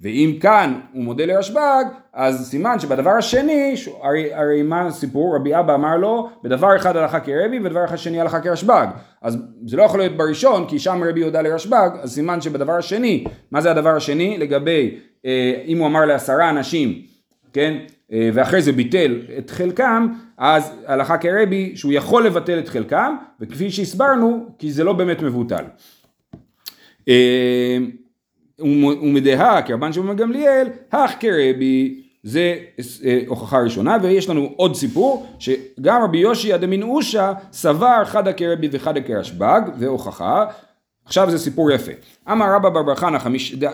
ואם 0.00 0.36
כאן 0.40 0.80
הוא 0.92 1.04
מודה 1.04 1.26
לרשב"ג, 1.26 1.84
אז 2.12 2.48
סימן 2.50 2.78
שבדבר 2.78 3.10
השני, 3.10 3.74
הרי, 4.02 4.34
הרי 4.34 4.62
מה 4.62 4.86
הסיפור? 4.86 5.36
רבי 5.36 5.58
אבא 5.58 5.74
אמר 5.74 5.96
לו, 5.96 6.30
בדבר 6.42 6.76
אחד 6.76 6.96
הלכה 6.96 7.20
כרבי 7.20 7.58
ובדבר 7.58 7.84
אחד 7.84 7.96
שני 7.96 8.20
הלכה 8.20 8.40
כרשב"ג. 8.40 8.86
אז 9.22 9.38
זה 9.66 9.76
לא 9.76 9.82
יכול 9.82 10.00
להיות 10.00 10.16
בראשון, 10.16 10.68
כי 10.68 10.78
שם 10.78 11.02
רבי 11.08 11.22
הודה 11.22 11.42
לרשב"ג, 11.42 11.90
אז 12.02 12.12
סימן 12.12 12.40
שבדבר 12.40 12.72
השני, 12.72 13.24
מה 13.50 13.60
זה 13.60 13.70
הדבר 13.70 13.96
השני? 13.96 14.38
לגבי, 14.38 14.98
אה, 15.26 15.62
אם 15.66 15.78
הוא 15.78 15.86
אמר 15.86 16.04
לעשרה 16.04 16.50
אנשים, 16.50 17.02
כן? 17.52 17.74
אה, 18.12 18.30
ואחרי 18.34 18.62
זה 18.62 18.72
ביטל 18.72 19.18
את 19.38 19.50
חלקם, 19.50 20.08
אז 20.38 20.72
הלכה 20.86 21.18
כרבי 21.18 21.76
שהוא 21.76 21.92
יכול 21.92 22.26
לבטל 22.26 22.58
את 22.58 22.68
חלקם, 22.68 23.16
וכפי 23.40 23.70
שהסברנו, 23.70 24.46
כי 24.58 24.72
זה 24.72 24.84
לא 24.84 24.92
באמת 24.92 25.22
מבוטל. 25.22 25.64
אה, 27.08 27.78
ומדהה 28.58 29.62
כרבן 29.62 29.92
שמעון 29.92 30.16
גמליאל, 30.16 30.68
הך 30.92 31.14
כרבי, 31.20 32.00
זה 32.22 32.56
אה, 33.04 33.20
הוכחה 33.26 33.58
ראשונה, 33.58 33.96
ויש 34.02 34.28
לנו 34.28 34.52
עוד 34.56 34.74
סיפור, 34.74 35.26
שגם 35.38 36.02
רבי 36.02 36.18
יושי 36.18 36.58
דמין 36.58 36.82
אושה 36.82 37.32
סבר 37.52 38.04
חדה 38.04 38.32
כרבי 38.32 38.68
וחדה 38.72 39.00
כרשב"ג, 39.00 39.60
זה 39.76 39.86
הוכחה, 39.86 40.44
עכשיו 41.06 41.30
זה 41.30 41.38
סיפור 41.38 41.70
יפה. 41.70 41.92
אמר 42.32 42.46
רבא 42.54 42.68
בר 42.68 42.82
בר 42.82 42.94
חנא, 42.94 43.18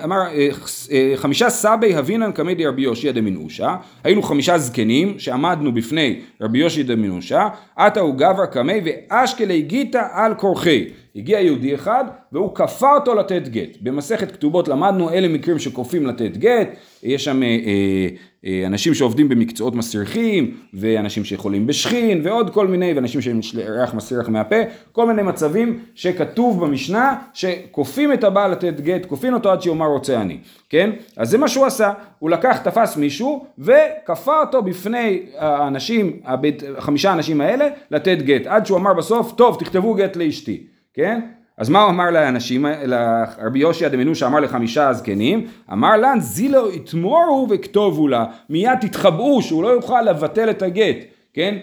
אמר 0.04 0.16
אה, 0.16 0.48
אה, 0.92 1.12
חמישה 1.16 1.50
סבי 1.50 1.94
הבינן 1.94 2.32
קמא 2.32 2.54
דרבי 2.54 2.82
יושי 2.82 3.12
דמינושה, 3.12 3.76
היינו 4.04 4.22
חמישה 4.22 4.58
זקנים 4.58 5.18
שעמדנו 5.18 5.74
בפני 5.74 6.20
רבי 6.40 6.58
יושי 6.58 6.82
דמינושה, 6.82 7.48
עתה 7.76 8.00
הוא 8.00 8.14
גבר 8.14 8.46
קמא 8.46 8.74
ואשכלי 8.84 9.62
גיתא 9.62 10.02
על 10.12 10.34
כורחי. 10.34 10.88
הגיע 11.16 11.40
יהודי 11.40 11.74
אחד 11.74 12.04
והוא 12.32 12.54
כפה 12.54 12.94
אותו 12.94 13.14
לתת 13.14 13.48
גט. 13.48 13.76
במסכת 13.80 14.32
כתובות 14.32 14.68
למדנו 14.68 15.10
אלה 15.10 15.28
מקרים 15.28 15.58
שכופים 15.58 16.06
לתת 16.06 16.36
גט, 16.36 16.68
יש 17.02 17.24
שם 17.24 17.42
אה, 17.42 17.48
אה, 17.48 18.08
אה, 18.44 18.66
אנשים 18.66 18.94
שעובדים 18.94 19.28
במקצועות 19.28 19.74
מסריחים, 19.74 20.56
ואנשים 20.74 21.24
שיכולים 21.24 21.66
בשכין, 21.66 22.20
ועוד 22.24 22.50
כל 22.50 22.66
מיני, 22.66 22.92
ואנשים 22.92 23.20
שהם 23.20 23.40
ריח 23.54 23.94
מסריח 23.94 24.28
מהפה, 24.28 24.56
כל 24.92 25.06
מיני 25.06 25.22
מצבים 25.22 25.78
שכתוב 25.94 26.64
במשנה 26.64 27.16
שכופים 27.32 28.12
את 28.12 28.24
הבעל 28.24 28.50
לתת 28.50 28.80
גט, 28.80 29.06
כופין 29.06 29.34
אותו 29.34 29.52
עד 29.52 29.62
שיאמר 29.62 29.86
רוצה 29.86 30.20
אני, 30.20 30.38
כן? 30.68 30.90
אז 31.16 31.30
זה 31.30 31.38
מה 31.38 31.48
שהוא 31.48 31.66
עשה, 31.66 31.92
הוא 32.18 32.30
לקח, 32.30 32.58
תפס 32.58 32.96
מישהו 32.96 33.46
וכפה 33.58 34.40
אותו 34.40 34.62
בפני 34.62 35.22
האנשים, 35.38 36.20
הבית, 36.24 36.62
חמישה 36.78 37.10
האנשים 37.10 37.40
האלה, 37.40 37.68
לתת 37.90 38.18
גט, 38.22 38.46
עד 38.46 38.66
שהוא 38.66 38.78
אמר 38.78 38.94
בסוף, 38.94 39.32
טוב 39.32 39.56
תכתבו 39.60 39.94
גט 39.94 40.16
לאשתי. 40.16 40.66
כן? 41.00 41.20
אז 41.56 41.68
מה 41.68 41.82
הוא 41.82 41.90
אמר 41.90 42.10
לאנשים, 42.10 42.66
לרבי 42.84 43.58
יושע 43.58 43.88
דמנו 43.88 44.14
שאמר 44.14 44.40
לחמישה 44.40 44.88
הזקנים? 44.88 45.46
אמר 45.72 45.96
לן 45.96 46.20
זילו 46.20 46.72
יתמורו 46.72 47.46
וכתובו 47.50 48.08
לה, 48.08 48.24
מיד 48.50 48.78
תתחבאו 48.80 49.42
שהוא 49.42 49.62
לא 49.62 49.68
יוכל 49.68 50.02
לבטל 50.02 50.50
את 50.50 50.62
הגט, 50.62 50.96
כן? 51.34 51.58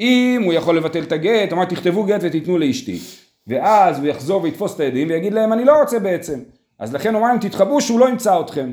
אם 0.00 0.42
הוא 0.44 0.52
יכול 0.52 0.76
לבטל 0.76 1.02
את 1.02 1.12
הגט, 1.12 1.52
אמר 1.52 1.64
תכתבו 1.64 2.04
גט 2.04 2.20
ותיתנו 2.22 2.58
לאשתי. 2.58 2.98
ואז 3.46 3.98
הוא 3.98 4.06
יחזור 4.06 4.42
ויתפוס 4.42 4.74
את 4.74 4.80
העדים 4.80 5.08
ויגיד 5.08 5.34
להם 5.34 5.52
אני 5.52 5.64
לא 5.64 5.80
רוצה 5.80 5.98
בעצם. 5.98 6.38
אז 6.78 6.94
לכן 6.94 7.14
הוא 7.14 7.20
אמר 7.20 7.28
להם 7.28 7.38
תתחבאו 7.38 7.80
שהוא 7.80 8.00
לא 8.00 8.08
ימצא 8.08 8.40
אתכם. 8.40 8.72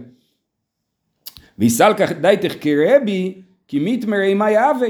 ויסלקח 1.60 2.12
דייתך 2.12 2.54
כרבי 2.62 3.42
כי 3.68 3.80
מתמרי 3.80 4.34
מה 4.34 4.52
יהווה. 4.52 4.88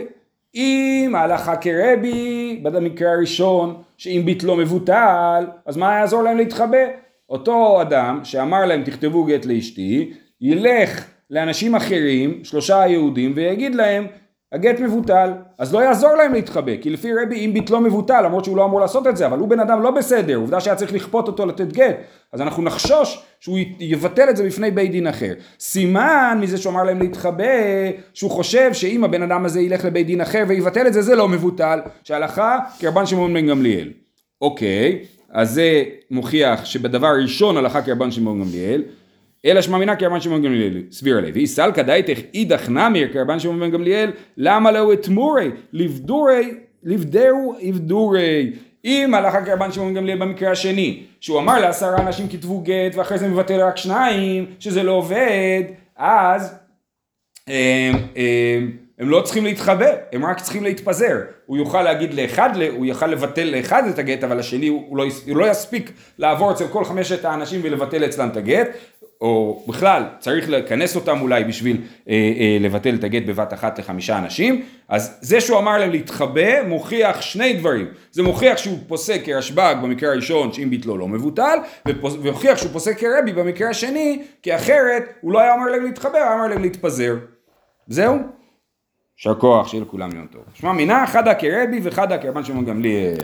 אם 0.55 1.13
ההלכה 1.15 1.55
כרבי, 1.55 2.59
במקרה 2.63 3.11
הראשון, 3.11 3.81
שאם 3.97 4.21
ביט 4.25 4.43
לא 4.43 4.55
מבוטל, 4.55 5.45
אז 5.65 5.77
מה 5.77 5.93
יעזור 5.93 6.23
להם 6.23 6.37
להתחבא? 6.37 6.77
אותו 7.29 7.81
אדם 7.81 8.19
שאמר 8.23 8.65
להם 8.65 8.83
תכתבו 8.83 9.23
גט 9.23 9.45
לאשתי, 9.45 10.13
ילך 10.41 11.05
לאנשים 11.29 11.75
אחרים, 11.75 12.43
שלושה 12.43 12.87
יהודים, 12.87 13.33
ויגיד 13.35 13.75
להם 13.75 14.07
הגט 14.53 14.79
מבוטל, 14.79 15.31
אז 15.57 15.73
לא 15.73 15.79
יעזור 15.79 16.15
להם 16.15 16.33
להתחבא, 16.33 16.77
כי 16.81 16.89
לפי 16.89 17.09
רבי 17.13 17.45
אם 17.45 17.53
ביט 17.53 17.69
לא 17.69 17.81
מבוטל, 17.81 18.21
למרות 18.21 18.45
שהוא 18.45 18.57
לא 18.57 18.65
אמור 18.65 18.79
לעשות 18.79 19.07
את 19.07 19.17
זה, 19.17 19.25
אבל 19.25 19.39
הוא 19.39 19.47
בן 19.47 19.59
אדם 19.59 19.81
לא 19.81 19.91
בסדר, 19.91 20.35
עובדה 20.35 20.59
שהיה 20.59 20.75
צריך 20.75 20.93
לכפות 20.93 21.27
אותו 21.27 21.45
לתת 21.45 21.67
גט, 21.67 21.95
אז 22.31 22.41
אנחנו 22.41 22.63
נחשוש 22.63 23.23
שהוא 23.39 23.57
יבטל 23.79 24.29
את 24.29 24.37
זה 24.37 24.43
בפני 24.43 24.71
בית 24.71 24.91
דין 24.91 25.07
אחר. 25.07 25.33
סימן 25.59 26.37
מזה 26.41 26.57
שהוא 26.57 26.73
אמר 26.73 26.83
להם 26.83 26.99
להתחבא, 26.99 27.43
שהוא 28.13 28.31
חושב 28.31 28.73
שאם 28.73 29.03
הבן 29.03 29.21
אדם 29.21 29.45
הזה 29.45 29.61
ילך 29.61 29.85
לבית 29.85 30.07
דין 30.07 30.21
אחר 30.21 30.43
ויבטל 30.47 30.87
את 30.87 30.93
זה, 30.93 31.01
זה 31.01 31.15
לא 31.15 31.27
מבוטל, 31.27 31.79
שהלכה 32.03 32.59
כרבן 32.79 33.05
שמעון 33.05 33.33
בן 33.33 33.47
גמליאל. 33.47 33.89
אוקיי, 34.41 34.99
אז 35.29 35.51
זה 35.51 35.83
מוכיח 36.11 36.65
שבדבר 36.65 37.07
הראשון 37.07 37.57
הלכה 37.57 37.81
כרבן 37.81 38.11
שמעון 38.11 38.41
גמליאל, 38.41 38.83
אלא 39.45 39.61
שמע 39.61 39.77
מינה 39.77 39.95
כרבן 39.95 40.21
שמעון 40.21 40.41
גמליאל, 40.41 40.81
סביר 40.91 41.17
עליו. 41.17 41.47
סלקא 41.47 41.81
דייתך 41.81 42.19
אידך 42.33 42.69
נמיר 42.69 43.13
כרבן 43.13 43.39
שמעון 43.39 43.59
בן 43.59 43.71
גמליאל, 43.71 44.11
למה 44.37 44.71
לא 44.71 44.93
אתמורי, 44.93 45.51
לבדורי, 45.73 46.53
לבדרו 46.83 47.55
אבדורי. 47.69 48.51
אם 48.85 49.13
הלכה 49.13 49.45
כרבן 49.45 49.71
שמעון 49.71 49.93
גמליאל 49.93 50.17
במקרה 50.17 50.51
השני, 50.51 51.03
שהוא 51.19 51.39
אמר 51.39 51.59
לעשרה 51.59 52.01
אנשים 52.01 52.27
כתבו 52.27 52.59
גט 52.59 52.95
ואחרי 52.95 53.17
זה 53.17 53.27
מבטל 53.27 53.61
רק 53.61 53.77
שניים, 53.77 54.45
שזה 54.59 54.83
לא 54.83 54.91
עובד, 54.91 55.63
אז 55.97 56.55
אמ, 57.47 57.53
אמ, 58.15 58.71
הם 58.99 59.09
לא 59.09 59.21
צריכים 59.21 59.45
להתחבא, 59.45 59.87
הם 60.11 60.25
רק 60.25 60.39
צריכים 60.41 60.63
להתפזר. 60.63 61.17
הוא 61.45 61.57
יוכל 61.57 61.81
להגיד 61.81 62.13
לאחד, 62.13 62.49
הוא 62.75 62.85
יוכל 62.85 63.07
לבטל 63.07 63.43
לאחד 63.43 63.87
את 63.87 63.99
הגט, 63.99 64.23
אבל 64.23 64.39
השני 64.39 64.67
הוא, 64.67 64.97
לא, 64.97 65.05
הוא 65.27 65.37
לא 65.37 65.51
יספיק 65.51 65.91
לעבור 66.17 66.51
אצל 66.51 66.67
כל 66.67 66.85
חמשת 66.85 67.25
האנשים 67.25 67.61
ולבטל 67.63 68.05
אצלם 68.05 68.29
את 68.29 68.37
הגט, 68.37 68.67
או 69.23 69.63
בכלל 69.67 70.03
צריך 70.19 70.49
לכנס 70.49 70.95
אותם 70.95 71.21
אולי 71.21 71.43
בשביל 71.43 71.77
אה, 72.09 72.13
אה, 72.13 72.57
לבטל 72.59 72.95
את 72.95 73.03
הגט 73.03 73.25
בבת 73.25 73.53
אחת 73.53 73.79
לחמישה 73.79 74.17
אנשים, 74.17 74.61
אז 74.89 75.17
זה 75.21 75.41
שהוא 75.41 75.59
אמר 75.59 75.77
להם 75.77 75.91
להתחבא 75.91 76.67
מוכיח 76.67 77.21
שני 77.21 77.53
דברים, 77.53 77.87
זה 78.11 78.23
מוכיח 78.23 78.57
שהוא 78.57 78.77
פוסק 78.87 79.21
כרשב"ג 79.25 79.75
במקרה 79.83 80.11
הראשון 80.11 80.53
שאם 80.53 80.69
ביטלו 80.69 80.97
לא 80.97 81.07
מבוטל, 81.07 81.57
ומוכיח 81.87 82.57
שהוא 82.57 82.71
פוסק 82.71 82.97
כרבי 82.99 83.33
במקרה 83.33 83.69
השני, 83.69 84.23
כי 84.41 84.55
אחרת 84.55 85.03
הוא 85.21 85.31
לא 85.31 85.39
היה 85.39 85.53
אומר 85.53 85.71
להם 85.71 85.83
להתחבא, 85.83 86.17
הוא 86.17 86.25
היה 86.25 86.33
אומר 86.33 86.47
להם 86.47 86.61
להתפזר. 86.61 87.15
זהו? 87.87 88.17
יישר 89.17 89.35
כוח, 89.39 89.67
שיהיה 89.67 89.83
לכולם 89.83 90.09
יום 90.15 90.27
טוב. 90.31 90.41
שמע 90.53 90.71
מינה 90.71 91.07
חדה 91.07 91.35
כרבי 91.35 91.79
וחדה 91.83 92.17
כרבן 92.17 92.43
שמעון 92.43 92.65
גמליאל. 92.65 93.17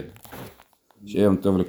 שיהיה 1.06 1.24
יום 1.24 1.36
טוב 1.36 1.56
לכולם. 1.56 1.58